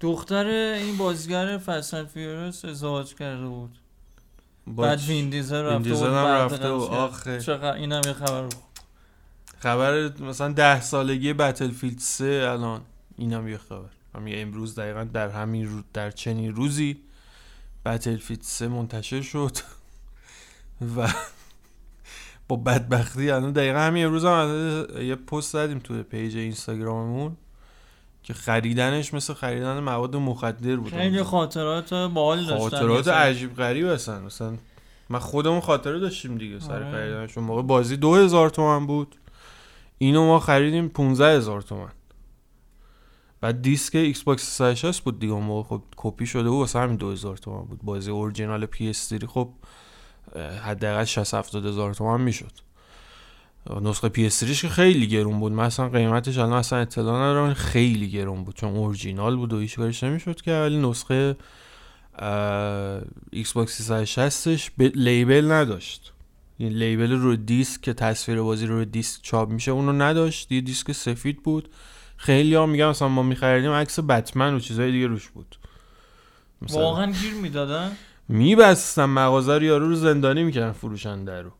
دختر 0.00 0.46
این 0.46 0.96
بازیگر 0.96 1.58
Fast 1.58 2.04
Furious 2.04 2.64
ازدواج 2.64 3.14
کرده 3.14 3.46
بود. 3.46 3.78
بعد 4.66 5.00
وین 5.00 5.30
دیزل 5.30 5.62
رفته 5.62 5.94
و 5.94 6.04
رفته 6.06 6.68
و 6.68 6.80
آخه. 6.80 7.40
چقدر 7.40 7.72
اینم 7.72 8.00
یه 8.06 8.12
خبر 8.12 8.48
خبر 9.58 10.12
مثلا 10.20 10.52
ده 10.52 10.80
سالگی 10.80 11.32
Battlefield 11.32 11.98
سه 11.98 12.48
الان. 12.50 12.80
اینم 13.16 13.48
یه 13.48 13.58
خبر. 13.58 13.88
همین 14.14 14.42
امروز 14.42 14.74
دقیقا 14.74 15.04
در 15.04 15.28
همین 15.28 15.68
رو 15.68 15.82
در 15.92 16.10
چنین 16.10 16.54
روزی 16.54 17.00
Battlefield 17.84 18.42
سه 18.42 18.68
منتشر 18.68 19.22
شد. 19.22 19.56
و 20.96 21.08
با 22.48 22.56
بدبختی 22.56 23.30
الان 23.30 23.52
دقیقا 23.52 23.78
همین 23.78 24.04
امروز 24.04 24.24
هم 24.24 24.86
یه 25.02 25.14
پست 25.14 25.52
زدیم 25.52 25.78
توی 25.78 26.02
page 26.02 26.36
اینستاگراممون. 26.36 27.36
که 28.24 28.34
خریدنش 28.34 29.14
مثل 29.14 29.34
خریدن 29.34 29.80
مواد 29.80 30.16
مخدر 30.16 30.76
بود. 30.76 30.90
خیلی 30.90 31.22
خاطرات 31.22 31.94
باحال 31.94 32.46
داشتن. 32.46 32.58
خاطرات 32.58 33.08
عجیب 33.08 33.56
غریب 33.56 33.86
هستن. 33.86 34.22
مثلا 34.22 34.56
من 35.08 35.18
خودمون 35.18 35.60
خاطره 35.60 35.98
داشتیم 35.98 36.38
دیگه 36.38 36.58
سر 36.58 36.72
آره. 36.72 36.92
خریدنش. 36.92 37.38
موقع 37.38 37.62
بازی 37.62 37.96
دو 37.96 38.14
هزار 38.14 38.50
تومن 38.50 38.86
بود. 38.86 39.16
اینو 39.98 40.26
ما 40.26 40.38
خریدیم 40.38 40.88
15 40.88 41.36
هزار 41.36 41.62
تومن. 41.62 41.92
بعد 43.40 43.62
دیسک 43.62 43.94
Xbox 43.94 44.42
360 44.42 45.04
بود 45.04 45.18
دیگه 45.18 45.32
اون 45.32 45.42
موقع. 45.42 45.68
خب 45.68 45.82
کپی 45.96 46.26
شده 46.26 46.50
بود 46.50 46.58
واسه 46.58 46.78
همین 46.78 46.96
2000 46.96 47.36
تومن 47.36 47.64
بود. 47.64 47.80
بازی 47.82 48.10
original 48.10 48.66
PS 48.66 48.96
3 48.96 49.26
خب 49.26 49.48
حداقل 50.64 51.04
60 51.04 51.34
70 51.34 51.66
هزار 51.66 51.94
تومن 51.94 52.20
می‌شد. 52.20 52.52
نسخه 53.82 54.08
PS 54.08 54.44
که 54.44 54.68
خیلی 54.68 55.06
گرون 55.06 55.40
بود. 55.40 55.52
مثلا 55.52 55.88
قیمتش 55.88 56.38
الان 56.38 56.52
اصلا 56.52 56.78
اطلاع 56.78 57.16
ندارم 57.16 57.54
خیلی 57.54 58.10
گرون 58.10 58.44
بود. 58.44 58.54
چون 58.54 58.76
اورجینال 58.76 59.36
بود 59.36 59.52
و 59.52 59.58
هیچ 59.58 59.76
کارش 59.76 60.04
نمی‌شد 60.04 60.40
که. 60.40 60.52
ولی 60.52 60.78
نسخه 60.78 61.36
Xbox 63.32 63.52
360 63.52 63.90
ش 63.90 64.70
label 64.78 65.52
نداشت. 65.52 66.12
این 66.58 66.72
label 66.72 67.12
رو 67.12 67.36
دیسک 67.36 67.80
که 67.80 67.92
تصویر 67.92 68.42
بازی 68.42 68.66
رو 68.66 68.84
دیسک 68.84 69.22
چاپ 69.22 69.50
میشه 69.50 69.70
اونو 69.70 69.92
نداشت. 69.92 70.52
یه 70.52 70.60
دیسک 70.60 70.92
سفید 70.92 71.42
بود. 71.42 71.68
خیلی 72.16 72.54
ها 72.54 72.66
میگم 72.66 72.88
مثلا 72.88 73.08
ما 73.08 73.22
میخریدیم 73.22 73.70
عکس 73.70 74.00
بتمن 74.00 74.54
و 74.54 74.58
چیزهای 74.58 74.92
دیگه 74.92 75.06
روش 75.06 75.28
بود. 75.28 75.56
واقعا 76.70 77.12
گیر 77.12 77.34
می‌دادن؟ 77.34 77.92
میبستن 78.28 79.10
مغازه 79.10 79.58
رو 79.58 79.62
یارو 79.62 79.88
رو 79.88 79.94
زندانی 79.94 80.44
می‌کردن 80.44 80.72
فروشنده 80.72 81.42
رو. 81.42 81.50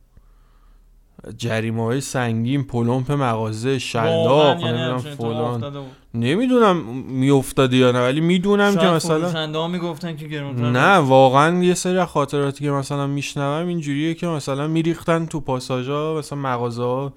جریمه 1.39 1.85
های 1.85 2.01
سنگین 2.01 2.65
پلمپ 2.65 3.12
مغازه 3.12 3.79
شلاق 3.79 4.61
یعنی 4.61 4.79
نمی‌دونم 4.79 4.99
فلان. 4.99 5.73
نمی‌دونم 6.15 6.77
میافتاده 7.09 7.77
یا 7.77 7.93
نه 7.93 8.01
ولی 8.01 8.21
می‌دونم 8.21 8.77
که 8.77 8.87
مثلا 8.87 9.69
می‌گفتن 9.69 10.17
که 10.17 10.41
نه 10.57 10.97
واقعا 10.97 11.65
یه 11.65 11.75
سری 11.75 12.05
خاطراتی 12.05 12.65
که 12.65 12.71
مثلا 12.71 13.07
میشنوم 13.07 13.69
اینجوریه 13.69 14.15
که 14.15 14.27
مثلا 14.27 14.67
میریختن 14.67 15.27
تو 15.27 15.41
پاساژا 15.41 16.15
مثلا 16.19 16.39
مغازه 16.39 16.83
ها 16.83 17.12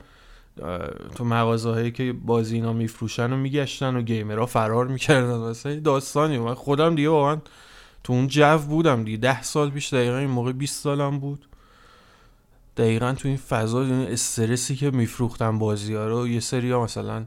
تو 1.15 1.25
مغازه 1.25 1.69
هایی 1.69 1.91
که 1.91 2.13
بازی 2.25 2.55
اینا 2.55 2.73
میفروشن 2.73 3.33
و 3.33 3.37
میگشتن 3.37 3.95
و 3.95 4.01
گیمرها 4.01 4.45
فرار 4.45 4.87
می‌کردن. 4.87 5.37
مثلا 5.37 5.79
داستانی 5.79 6.37
من 6.37 6.53
خودم 6.53 6.95
دیگه 6.95 7.09
واقعا 7.09 7.37
تو 8.03 8.13
اون 8.13 8.27
جو 8.27 8.57
بودم 8.57 9.03
دیگه. 9.03 9.17
ده 9.17 9.41
سال 9.41 9.69
پیش 9.69 9.93
دقیقا 9.93 10.17
این 10.17 10.29
موقع 10.29 10.51
20 10.51 10.83
سالم 10.83 11.19
بود. 11.19 11.45
دقیقا 12.77 13.13
تو 13.13 13.27
این 13.27 13.37
فضا 13.37 13.81
استرسی 13.83 14.75
که 14.75 14.91
میفروختن 14.91 15.59
بازی 15.59 15.93
ها 15.93 16.07
رو 16.07 16.27
یه 16.27 16.39
سری 16.39 16.71
ها 16.71 16.83
مثلا 16.83 17.25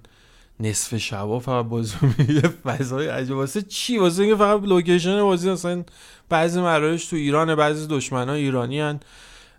نصف 0.60 0.96
شبا 0.96 1.38
فقط 1.38 1.64
بازی 1.64 1.96
یه 2.28 2.40
فضای 2.40 3.08
عجب 3.08 3.36
واسه 3.36 3.62
چی؟ 3.62 3.98
واسه 3.98 4.22
اینکه 4.22 4.36
فقط 4.36 4.62
لوکیشن 4.62 5.22
بازی 5.22 5.50
مثلا 5.50 5.84
بعضی 6.28 6.60
مراحلش 6.60 7.06
تو 7.06 7.16
ایران 7.16 7.54
بعضی 7.54 7.86
دشمن 7.86 8.28
ها 8.28 8.34
ایرانی 8.34 8.80
هن. 8.80 9.00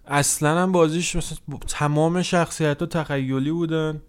اصلا 0.08 0.60
هم 0.60 0.72
بازیش 0.72 1.16
مثلا 1.16 1.38
تمام 1.68 2.22
شخصیت 2.22 2.80
ها 2.80 2.86
تخیلی 2.86 3.52
بودن. 3.52 4.02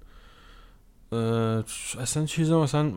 اصلا 2.01 2.27
چیز 2.27 2.51
مثلا 2.51 2.93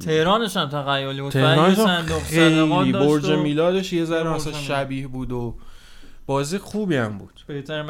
تهرانش 0.00 0.56
هم 0.56 0.68
تخیلی 0.68 1.20
بود. 1.20 1.32
تهرانش 1.32 1.78
هم 1.78 2.06
خیلی 2.20 2.92
برج 2.92 3.30
میلادش 3.30 3.92
یه 3.92 4.04
ذره 4.04 4.30
مثلا 4.30 4.52
شبیه 4.52 5.08
بود 5.08 5.32
و 5.32 5.54
بازی 6.26 6.58
خوبی 6.58 6.96
هم 6.96 7.18
بود. 7.18 7.44
بهتر 7.46 7.82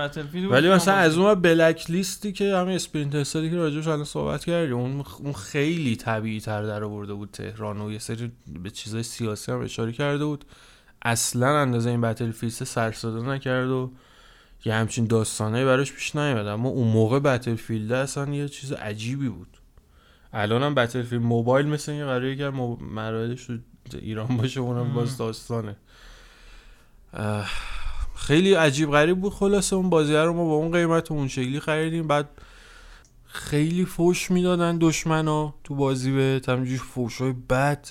ولی 0.51 0.68
مثلا 0.68 0.95
از 0.95 1.18
اون 1.18 1.35
بلک 1.35 1.91
لیستی 1.91 2.33
که 2.33 2.57
همین 2.57 2.74
اسپرینت 2.74 3.14
استادی 3.14 3.51
که 3.51 3.57
راجعش 3.57 3.87
الان 3.87 4.05
صحبت 4.05 4.45
کردیم 4.45 4.76
اون 4.76 5.05
اون 5.18 5.33
خیلی 5.33 5.97
طبیعی 5.97 6.41
تر 6.41 6.62
در 6.62 6.85
آورده 6.85 7.14
بود 7.14 7.30
تهران 7.30 7.80
و 7.80 7.93
یه 7.93 7.99
سری 7.99 8.33
به 8.62 8.70
چیزای 8.70 9.03
سیاسی 9.03 9.53
هم 9.53 9.61
اشاره 9.61 9.93
کرده 9.93 10.24
بود. 10.24 10.45
اصلا 11.03 11.59
اندازه 11.59 11.91
این 11.91 12.01
بتل 12.01 12.30
فیلد 12.30 12.53
سر 12.53 12.95
نکرد 13.07 13.68
و 13.68 13.93
یه 14.64 14.74
همچین 14.74 15.07
داستانه 15.07 15.64
براش 15.64 15.93
پیش 15.93 16.16
نیومد. 16.16 16.47
اما 16.47 16.68
اون 16.68 16.89
موقع 16.89 17.18
بتل 17.18 17.55
فیلد 17.55 17.93
اصلا 17.93 18.35
یه 18.35 18.49
چیز 18.49 18.72
عجیبی 18.72 19.28
بود. 19.28 19.59
الان 20.33 20.62
هم 20.62 20.74
بتل 20.74 21.03
فیلد 21.03 21.22
موبایل 21.22 21.66
مثل 21.66 21.93
این 21.93 22.05
قراره 22.05 22.37
که 22.37 22.49
مراحلش 22.80 23.47
تو 23.47 23.99
ایران 23.99 24.37
باشه 24.37 24.61
اونم 24.61 24.95
باز 24.95 25.18
داستانه. 25.18 25.76
خیلی 28.23 28.55
عجیب 28.55 28.91
غریب 28.91 29.20
بود. 29.20 29.33
خلاصه 29.33 29.77
اون 29.77 29.91
بازی 29.91 30.14
رو 30.14 30.33
ما 30.33 30.45
با 30.45 30.55
اون 30.55 30.73
قیمت 30.73 31.12
اون 31.12 31.29
شکلی 31.29 31.61
خریدیم. 31.61 32.07
بعد 32.07 32.29
خیلی 33.25 33.85
فوش 33.85 34.31
می‌دادن 34.31 34.79
دشمنا 34.81 35.55
تو 35.64 35.75
بازی 35.75 36.12
به 36.12 36.41
همینجوری 36.49 36.79
فوش 36.79 37.20
های 37.20 37.33
بد. 37.33 37.89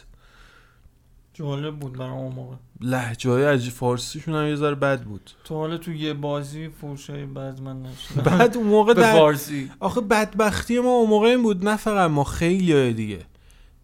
جالب 1.34 1.80
بود 1.80 1.98
برای 1.98 2.12
اون 2.12 2.34
موقع. 2.34 2.56
لحجه 2.82 3.30
های 3.30 3.44
عجیب 3.46 3.74
فارسیشون 3.74 4.36
هم 4.36 4.48
یه 4.48 4.56
ذره 4.56 4.76
بد 4.76 5.02
بود. 5.04 5.32
تو 5.44 5.56
حالا 5.56 5.78
تو 5.78 5.92
یه 5.92 6.14
بازی 6.14 6.70
فوش 6.70 7.10
های 7.10 7.26
بد 7.26 7.62
من 7.62 7.82
نشدم 7.82 8.24
بعد 8.38 8.58
اون 8.58 8.68
موقع 8.68 8.94
در 9.04 9.14
فارسی. 9.14 9.72
آخه 9.80 10.02
بدبختی 10.02 10.80
ما 10.80 10.90
اون 10.90 11.10
موقع 11.10 11.28
این 11.28 11.44
بود. 11.44 11.68
نه 11.68 11.76
فقط 11.78 12.10
ما 12.10 12.24
خیلی 12.24 12.94
دیگه. 12.94 13.20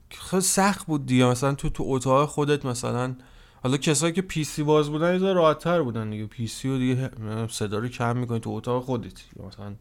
خیلی 0.09 0.41
سخت 0.41 0.87
بود 0.87 1.05
دیگه. 1.05 1.25
مثلا 1.25 1.55
تو 1.55 1.69
تو 1.69 1.83
اتاق 1.87 2.29
خودت 2.29 2.65
مثلا 2.65 3.15
حالا 3.67 3.77
کسایی 3.77 4.13
که 4.13 4.21
PC 4.21 4.63
باز 4.63 4.89
بودن 4.89 5.21
یه 5.21 5.33
راحت 5.33 5.59
تر 5.59 5.81
بودن 5.81 6.09
دیگه. 6.09 6.25
PC 6.25 6.69
رو 6.69 6.77
دیگه 6.77 7.09
صدا 7.49 7.79
رو 7.79 7.87
کم 7.87 8.17
می‌کنی 8.17 8.39
تو 8.39 8.49
اتاق 8.49 8.83
خودت. 8.83 9.21
مثلا 9.47 9.75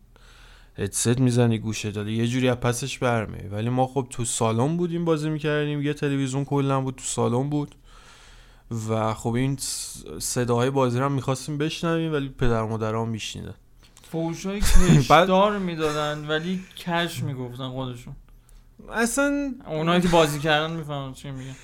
هدست 0.79 1.21
می‌زنی 1.21 1.59
گوشه 1.59 1.91
داده 1.91 2.13
یه 2.13 2.27
جوری 2.27 2.49
از 2.49 2.57
پسش 2.57 2.99
برمیای 2.99 3.49
ولی 3.49 3.69
ما 3.69 3.87
خب 3.87 4.07
تو 4.11 4.25
سالن 4.25 4.77
بودیم 4.77 5.05
بازی 5.05 5.31
می‌کردیم. 5.31 5.83
یه 5.83 5.95
تلویزیون 5.95 6.45
کلا 6.45 6.81
بود 6.81 6.95
تو 6.95 7.05
سالن 7.05 7.51
بود. 7.51 7.75
و 8.89 9.15
خب 9.15 9.33
این 9.35 9.57
صداهای 10.19 10.71
بازی 10.71 10.99
رو 10.99 11.09
می‌خواستیم 11.09 11.59
بشنویم 11.59 12.13
ولی 12.13 12.29
پدر 12.29 12.63
و 12.63 12.69
مادرام 12.69 13.09
میشنیدن. 13.09 13.55
فوشای 14.11 14.61
کشدار 14.99 15.59
می‌دادن 15.59 16.27
ولی 16.29 16.65
کش 16.77 17.23
می‌گفتن 17.23 17.69
خودشون. 17.69 18.17
اصلا 18.93 19.55
اونایی 19.67 20.03
که 20.03 20.09
بازی 20.09 20.39
کردن 20.39 20.77
می‌فهمن 20.77 21.13
چی 21.13 21.31
میگن. 21.31 21.57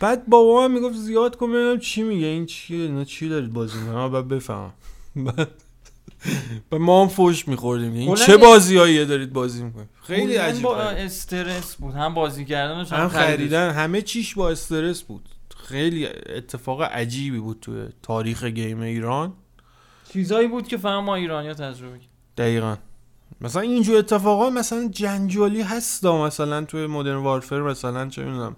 بعد 0.00 0.26
بابا 0.26 0.68
من 0.68 0.74
می‌گفت 0.74 0.96
زیاد 0.96 1.36
کن 1.36 1.52
ببینم 1.52 1.78
چی 1.78 2.02
میگه. 2.02 2.26
این 2.26 2.46
چیه؟ 2.46 2.82
اینا 2.82 3.04
چی 3.04 3.28
دارید 3.28 3.52
بازی 3.52 3.78
می‌کنن 3.78 4.08
بعد 4.08 4.28
بفهم 4.28 4.72
ما 6.72 7.02
هم 7.02 7.08
فوش 7.08 7.48
میخوردیم. 7.48 7.92
این 7.92 8.14
چه 8.14 8.36
بازیایی 8.36 9.04
دارید 9.04 9.32
بازی 9.32 9.64
می‌کنید؟ 9.64 9.88
خیلی 10.02 10.36
عجیب 10.36 10.62
با 10.62 10.76
استرس 10.76 11.76
بود. 11.76 11.94
هم 11.94 12.14
بازی 12.14 12.44
کردنش 12.44 12.92
هم 12.92 13.08
خریدن. 13.08 13.70
همه 13.70 14.02
چیش 14.02 14.34
با 14.34 14.50
استرس 14.50 15.02
بود. 15.02 15.28
خیلی 15.56 16.06
اتفاق 16.06 16.82
عجیبی 16.82 17.38
بود 17.38 17.58
توی 17.60 17.86
تاریخ 18.02 18.44
گیم 18.44 18.80
ایران. 18.80 19.32
چیزایی 20.12 20.48
بود 20.48 20.68
که 20.68 20.76
فهم 20.76 21.04
ما 21.04 21.14
ایرانیا 21.14 21.54
تجربه 21.54 22.00
دقیقا. 22.36 22.76
مثلا 23.40 23.62
اینجور 23.62 23.96
اتفاقا 23.96 24.50
مثلا 24.50 24.88
جنجالی 24.88 25.62
هست 25.62 26.04
مثلا 26.04 26.64
توی 26.64 26.86
مدرن 26.86 27.16
وارفر 27.16 27.60
مثلا 27.60 28.08
چه 28.08 28.24
می‌دونم. 28.24 28.56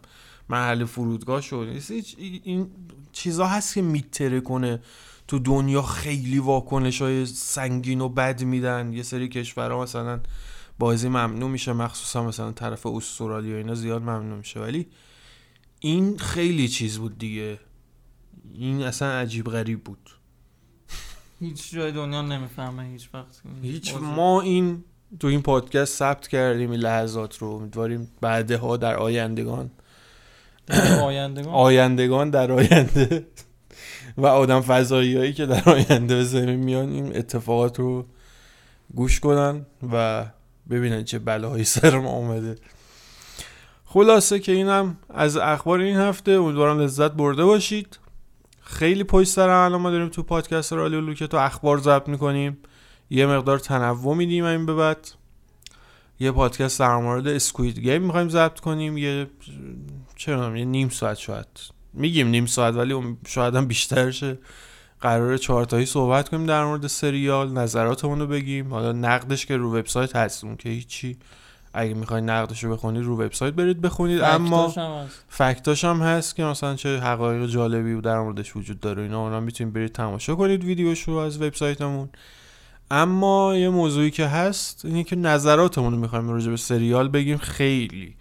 محل 0.53 0.84
فرودگاه 0.84 1.40
شد. 1.40 1.80
این 2.18 2.70
چیزا 3.12 3.46
هست 3.46 3.74
که 3.74 3.82
میتره 3.82 4.40
کنه. 4.40 4.82
تو 5.28 5.38
دنیا 5.38 5.82
خیلی 5.82 6.38
واکنش 6.38 7.03
های 7.03 7.26
سنگین 7.26 8.00
و 8.00 8.09
بد 8.09 8.42
میدن. 8.42 8.92
یه 8.92 9.03
سری 9.03 9.28
کشورها 9.28 9.82
مثلا 9.82 10.20
بازی 10.78 11.09
ممنوع 11.09 11.50
میشه 11.50 11.72
مخصوصا 11.72 12.24
مثلا 12.24 12.53
طرف 12.53 12.86
استرالیا 12.86 13.57
اینا 13.57 13.74
زیاد 13.74 14.03
ممنوع 14.03 14.38
میشه. 14.38 14.61
ولی 14.61 14.86
این 15.80 16.18
خیلی 16.18 16.68
چیز 16.68 16.98
بود 16.98 17.18
دیگه. 17.18 17.59
این 18.55 18.82
اصلا 18.82 19.09
عجیب 19.09 19.46
غریب 19.46 19.84
بود. 19.84 20.11
هیچ 21.40 21.72
جای 21.72 21.92
دنیا 21.92 22.22
نمی‌فهمه 22.22 22.82
هیچ 22.82 23.09
وقت. 23.14 23.42
هیچ 23.62 23.94
ما 23.94 24.40
این 24.40 24.84
تو 25.20 25.26
این 25.26 25.42
پادکست 25.42 25.96
ثبت 25.96 26.28
کردیم 26.28 26.70
این 26.70 26.80
لحظات 26.80 27.38
رو. 27.38 27.48
امیدواریم 27.48 28.09
بعدها 28.20 28.76
در 28.76 28.96
آیندگان 28.96 29.70
آیندگان؟ 31.03 31.55
آیندگان 31.55 32.31
در 32.31 32.53
آینده. 32.53 33.27
و 34.17 34.27
آدم 34.27 34.61
فضایی 34.61 35.17
هایی 35.17 35.33
که 35.33 35.47
در 35.47 35.63
آینده 35.71 36.15
به 36.15 36.25
زمین 36.25 36.57
میان 36.57 36.89
این 36.93 37.17
اتفاقات 37.17 37.79
رو 37.79 38.07
گوش 38.95 39.21
کنن 39.21 39.67
و 39.93 40.27
ببینن 40.71 41.05
چه 41.05 41.19
بلاهایی 41.19 41.65
سر 41.65 41.99
ما 41.99 42.09
آمده 42.11 42.57
خلاصه 43.85 44.39
که 44.39 44.53
اینم 44.53 44.97
از 45.11 45.37
اخبار 45.37 45.81
این 45.81 45.97
هفته 45.97 46.33
امیدوارم 46.33 46.81
لذت 46.81 47.13
برده 47.13 47.45
باشید. 47.45 47.99
خیلی 48.61 49.05
پشت 49.05 49.29
سر 49.29 49.49
الان 49.49 49.81
ما 49.81 49.91
داریم 49.91 50.09
تو 50.09 50.23
پادکست 50.23 50.73
رالی 50.73 50.97
و 50.97 51.15
تو 51.15 51.37
اخبار 51.37 51.79
ضبط 51.79 52.09
می‌کنیم. 52.09 52.59
یه 53.11 53.27
مقدار 53.27 53.59
تنوع 53.59 54.17
میدیم 54.17 54.45
این 54.45 54.67
به 54.67 54.75
بعد. 54.75 55.09
یه 56.21 56.33
پادکست 56.33 56.81
در 56.81 56.97
مورد 56.97 57.29
اسکوید 57.29 57.79
گیم 57.79 58.03
می‌خوایم 58.03 58.29
ضبط 58.29 58.61
کنیم. 58.61 58.99
یه 58.99 59.27
چه 60.23 60.33
یه 60.33 60.64
نیم 60.64 60.89
ساعت 60.89 61.18
شاید. 61.18 61.47
میگیم 61.93 62.29
نیم 62.29 62.47
ساعت 62.47 62.75
ولی 62.75 63.16
شاید 63.27 63.55
هم 63.55 63.66
بیشتر 63.66 64.11
شه. 64.11 64.39
قرار 65.01 65.37
چهار 65.37 65.64
تایی 65.64 65.87
صحبت 65.87 66.29
کنیم 66.29 66.47
در 66.47 66.64
مورد 66.64 66.87
سریال 66.87 67.53
نظراتمون 67.53 68.20
رو 68.20 68.27
بگیم. 68.27 68.75
حالا 68.75 68.93
نقدش 68.93 69.47
که 69.47 69.57
رو 69.57 69.79
وبسایت 69.79 70.16
هست 70.16 70.45
اون 70.45 70.57
که 70.57 70.68
هیچی. 70.68 71.16
اگه 71.75 71.95
می‌خواین 71.95 72.31
نقدش 72.31 72.64
رو 72.64 72.73
بخونید 72.73 73.05
رو 73.05 73.23
وبسایت 73.23 73.55
برید 73.55 73.81
بخونید. 73.81 74.20
اما 74.20 74.75
فکتاش 75.29 75.85
هم 75.85 76.03
هست. 76.03 76.37
که 76.37 76.45
مثلا 76.45 76.75
چه 76.75 76.99
حقایق 76.99 77.47
جالبی 77.47 78.01
در 78.01 78.20
موردش 78.20 78.57
وجود 78.57 78.81
داره. 78.81 79.03
اینا 79.03 79.25
اونا 79.25 79.41
می‌تونید 79.41 79.75
برید 79.75 79.93
تماشا 79.93 80.35
کنید 80.35 80.64
ویدیوش 80.64 81.03
رو 81.03 81.14
از 81.14 81.43
وبسایتمون. 81.43 82.09
اما 82.91 83.57
یه 83.57 83.68
موضوعی 83.68 84.11
که 84.11 84.27
هست 84.27 84.85
اینه 84.85 85.05
که 85.05 85.16
نظراتمون 85.16 85.93
رو 85.93 85.99
می‌خوایم 85.99 86.29
راجع 86.29 86.51
به 86.51 86.57
سریال 86.57 87.09
بگیم. 87.09 87.37
خیلی. 87.39 88.14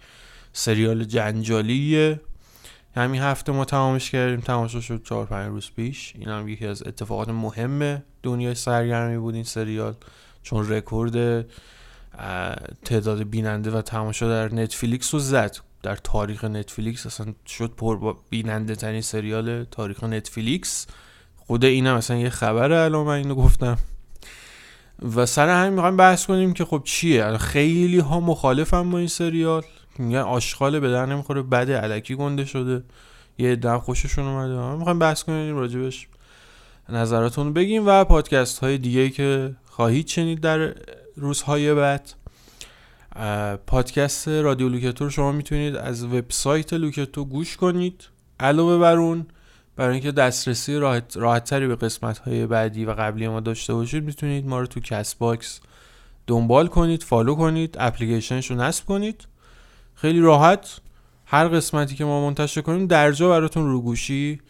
سریال 0.52 1.04
جنجالیه. 1.04 2.20
همین 2.96 3.20
هفته 3.20 3.52
ما 3.52 3.64
تمامش 3.64 4.10
کردیم 4.10 4.40
تماشا 4.40 4.80
شد 4.80 5.02
چهار 5.04 5.26
پنج 5.26 5.48
روز 5.48 5.70
پیش. 5.76 6.12
این 6.18 6.28
هم 6.28 6.48
یکی 6.48 6.66
از 6.66 6.86
اتفاقات 6.86 7.28
مهم 7.28 8.02
دنیای 8.22 8.54
سرگرمی 8.54 9.18
بود 9.18 9.34
این 9.34 9.44
سریال 9.44 9.94
چون 10.42 10.68
رکورد 10.68 11.46
تعداد 12.84 13.22
بیننده 13.22 13.70
و 13.70 13.82
تماشا 13.82 14.28
در 14.28 14.54
نتفلیکس 14.54 15.14
رو 15.14 15.20
زد. 15.20 15.56
در 15.82 15.96
تاریخ 15.96 16.44
نتفلیکس 16.44 17.06
اصلا 17.06 17.34
شد 17.46 17.74
پر 17.76 18.16
بیننده 18.30 18.74
ترین 18.74 19.00
سریال 19.00 19.64
تاریخ 19.64 20.04
نتفلیکس. 20.04 20.86
خود 21.36 21.64
اینم 21.64 21.96
مثلا 21.96 22.16
یه 22.16 22.30
خبره 22.30 22.80
الان 22.80 23.06
من 23.06 23.14
اینو 23.14 23.34
گفتم. 23.34 23.78
و 25.16 25.26
سر 25.26 25.48
همین 25.48 25.72
می‌خوایم 25.72 25.96
بحث 25.96 26.26
کنیم 26.26 26.52
که 26.52 26.64
خب 26.64 26.82
چیه؟ 26.84 27.36
خیلی 27.36 27.98
ها 27.98 28.20
مخالفم 28.20 28.90
با 28.90 28.98
این 28.98 29.08
سریال. 29.08 29.62
میگن 29.98 30.18
آشغال 30.18 30.80
به 30.80 30.90
در 30.90 31.06
نمی‌خوره 31.06 31.42
بد 31.42 31.70
علکی 31.70 32.14
گنده 32.14 32.44
شده. 32.44 32.82
یه 33.38 33.56
دم 33.56 33.78
خوششون 33.78 34.24
اومده. 34.24 34.76
می‌خوایم 34.76 34.98
بحث 34.98 35.22
کنیم 35.22 35.56
راجبش. 35.56 36.08
نظراتون 36.88 37.52
بگیم 37.52 37.86
و 37.86 38.04
پادکست 38.04 38.58
های 38.58 38.78
دیگه 38.78 39.10
که 39.10 39.56
خواهید 39.66 40.06
شنید 40.06 40.40
در 40.40 40.74
روزهای 41.16 41.74
بعد. 41.74 42.12
پادکست 43.66 44.28
رادیو 44.28 44.68
لوکتو 44.68 45.10
شما 45.10 45.32
می‌تونید 45.32 45.76
از 45.76 46.04
وبسایت 46.04 46.72
لوکتو 46.72 47.24
گوش 47.24 47.56
کنید. 47.56 48.04
علاوه 48.40 48.78
بر 48.78 48.96
اون 48.96 49.26
برای 49.76 49.92
اینکه 49.92 50.12
دسترسی 50.12 50.76
راحت, 50.76 51.16
راحت 51.16 51.44
تری 51.44 51.66
به 51.66 51.76
قسمت 51.76 52.18
های 52.18 52.46
بعدی 52.46 52.84
و 52.84 52.92
قبلی 52.92 53.28
ما 53.28 53.40
داشته 53.40 53.74
باشید 53.74 54.04
می‌تونید 54.04 54.46
ما 54.46 54.60
رو 54.60 54.66
تو 54.66 54.80
Castbox 54.80 55.60
دنبال 56.26 56.66
کنید 56.66 57.02
follow 57.02 57.34
کنید 57.34 57.76
اپلیکیشنش 57.78 58.50
رو 58.50 58.56
نصب 58.56 58.84
کنید. 58.84 59.24
خیلی 60.02 60.20
راحت 60.20 60.80
هر 61.26 61.48
قسمتی 61.48 61.94
که 61.94 62.04
ما 62.04 62.26
منتشر 62.26 62.60
کنیم 62.60 62.86
درجا 62.86 63.28
براتون 63.28 63.66
رو 63.66 63.80
گوشی 63.80 64.40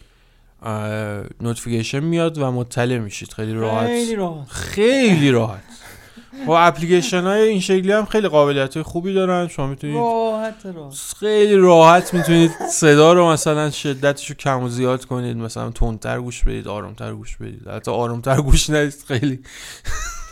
notification 1.41 2.01
میاد 2.01 2.39
و 2.39 2.51
مطلع 2.51 2.99
میشید. 2.99 3.33
خیلی 3.33 3.53
راحت. 3.53 3.87
خیلی 3.87 4.15
راحت. 4.15 4.49
خیلی 4.49 5.31
راحت. 5.31 5.63
و 6.47 6.51
اپلیکیشن 6.51 7.23
های 7.23 7.41
این 7.41 7.61
شکلی 7.61 7.93
هم 7.93 8.05
خیلی 8.05 8.29
قابلیت 8.29 8.75
های 8.75 8.83
خوبی 8.83 9.15
دارن. 9.15 9.49
شما 9.49 9.67
می‌تونید 9.67 9.97
راحت 9.97 10.67
راحت. 10.75 11.15
خیلی 11.21 11.57
راحت 11.57 12.15
می‌تونید 12.15 12.51
صدا 12.71 13.13
رو 13.13 13.29
مثلا 13.29 13.71
شدتش 13.71 14.31
رو 14.31 14.37
کم 14.37 14.63
و 14.63 14.69
زیاد 14.69 15.05
کنید. 15.05 15.37
مثلا 15.37 15.71
تندتر 15.71 16.21
گوش 16.21 16.45
بدید 16.45 16.69
آرامتر 16.69 17.15
گوش 17.15 17.37
بدید. 17.37 17.69
حتی 17.69 17.91
آرامتر 17.91 18.41
گوش 18.41 18.71
ندید. 18.71 19.05
خیلی. 19.09 19.41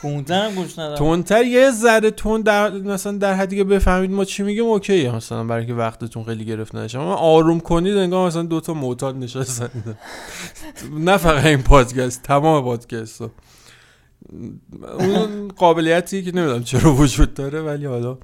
تندتر 0.03 0.51
گوش 0.51 0.79
ندید 0.79 0.97
تندتر 0.97 1.45
یه 1.45 1.71
ذره 1.71 2.11
تند 2.11 2.45
در 2.45 2.71
مثلا 2.71 3.13
در 3.13 3.35
حدی 3.35 3.57
که 3.57 3.65
بفهمید 3.65 4.11
ما 4.11 4.25
چی 4.25 4.43
میگیم 4.43 4.65
اوکیه. 4.65 5.17
مثلا 5.17 5.45
برای 5.45 5.59
اینکه 5.59 5.75
وقتتون 5.75 6.25
خیلی 6.25 6.45
گرفت 6.45 6.75
نشه. 6.75 6.99
اما 6.99 7.15
آروم 7.15 7.61
کنید 7.61 7.97
انگار 7.97 8.27
مثلا 8.27 8.43
دو 8.43 8.61
تا 8.61 8.75
معتاد 8.75 9.17
نشستن. 9.17 9.71
نه 11.07 11.17
فقط 11.17 11.45
این 11.45 11.63
پادکست 11.63 12.23
تمام 12.23 12.65
پادکست 12.65 13.23
اون 14.99 15.49
قابلیتی 15.49 16.23
که 16.23 16.33
نمی‌دونم 16.33 16.65
چرا 16.65 16.95
وجود 16.95 17.35
داره 17.35 17.61
ولی 17.61 17.87
حالا 17.87 18.19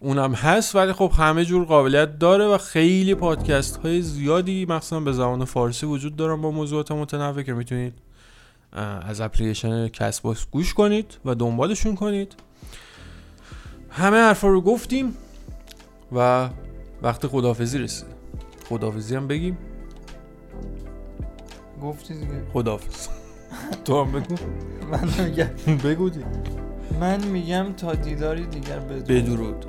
اونم 0.00 0.32
هست. 0.34 0.76
ولی 0.76 0.92
خب 0.92 1.12
همه 1.16 1.44
جور 1.44 1.64
قابلیت 1.64 2.18
داره 2.18 2.44
و 2.44 2.58
خیلی 2.58 3.14
پادکست 3.14 3.76
های 3.76 4.02
زیادی 4.02 4.66
مخصوصا 4.66 5.00
به 5.00 5.12
زبان 5.12 5.44
فارسی 5.44 5.86
وجود 5.86 6.16
دارن 6.16 6.42
با 6.42 6.50
موضوعات 6.50 6.92
متنوع 6.92 7.42
که 7.42 7.52
می‌تونید 7.52 7.92
از 8.78 9.20
اپلیکیشن 9.20 9.88
Castbox 9.88 10.46
گوش 10.50 10.74
کنید 10.74 11.16
و 11.24 11.34
دنبالشون 11.34 11.94
کنید. 11.94 12.34
همه 13.90 14.16
حرفا 14.16 14.48
رو 14.48 14.60
گفتیم 14.60 15.16
و 16.12 16.48
وقت 17.02 17.26
خدافظی 17.26 17.78
رسید 17.78 18.06
خدافظی 18.68 19.16
هم 19.16 19.28
بگیم. 19.28 19.58
گفتی 21.82 22.14
دیگه. 22.14 22.26
خدافز 22.52 23.08
تو 23.84 24.04
هم 24.04 24.12
بگو. 24.12 24.34
من 24.92 25.24
میگم. 25.24 25.50
بگو 25.90 26.08
دی 26.10 26.24
من 27.00 27.24
میگم 27.24 27.72
تا 27.76 27.94
دیداری 27.94 28.46
دیگر 28.46 28.78
بدرود. 28.78 29.04
بدرود. 29.08 29.66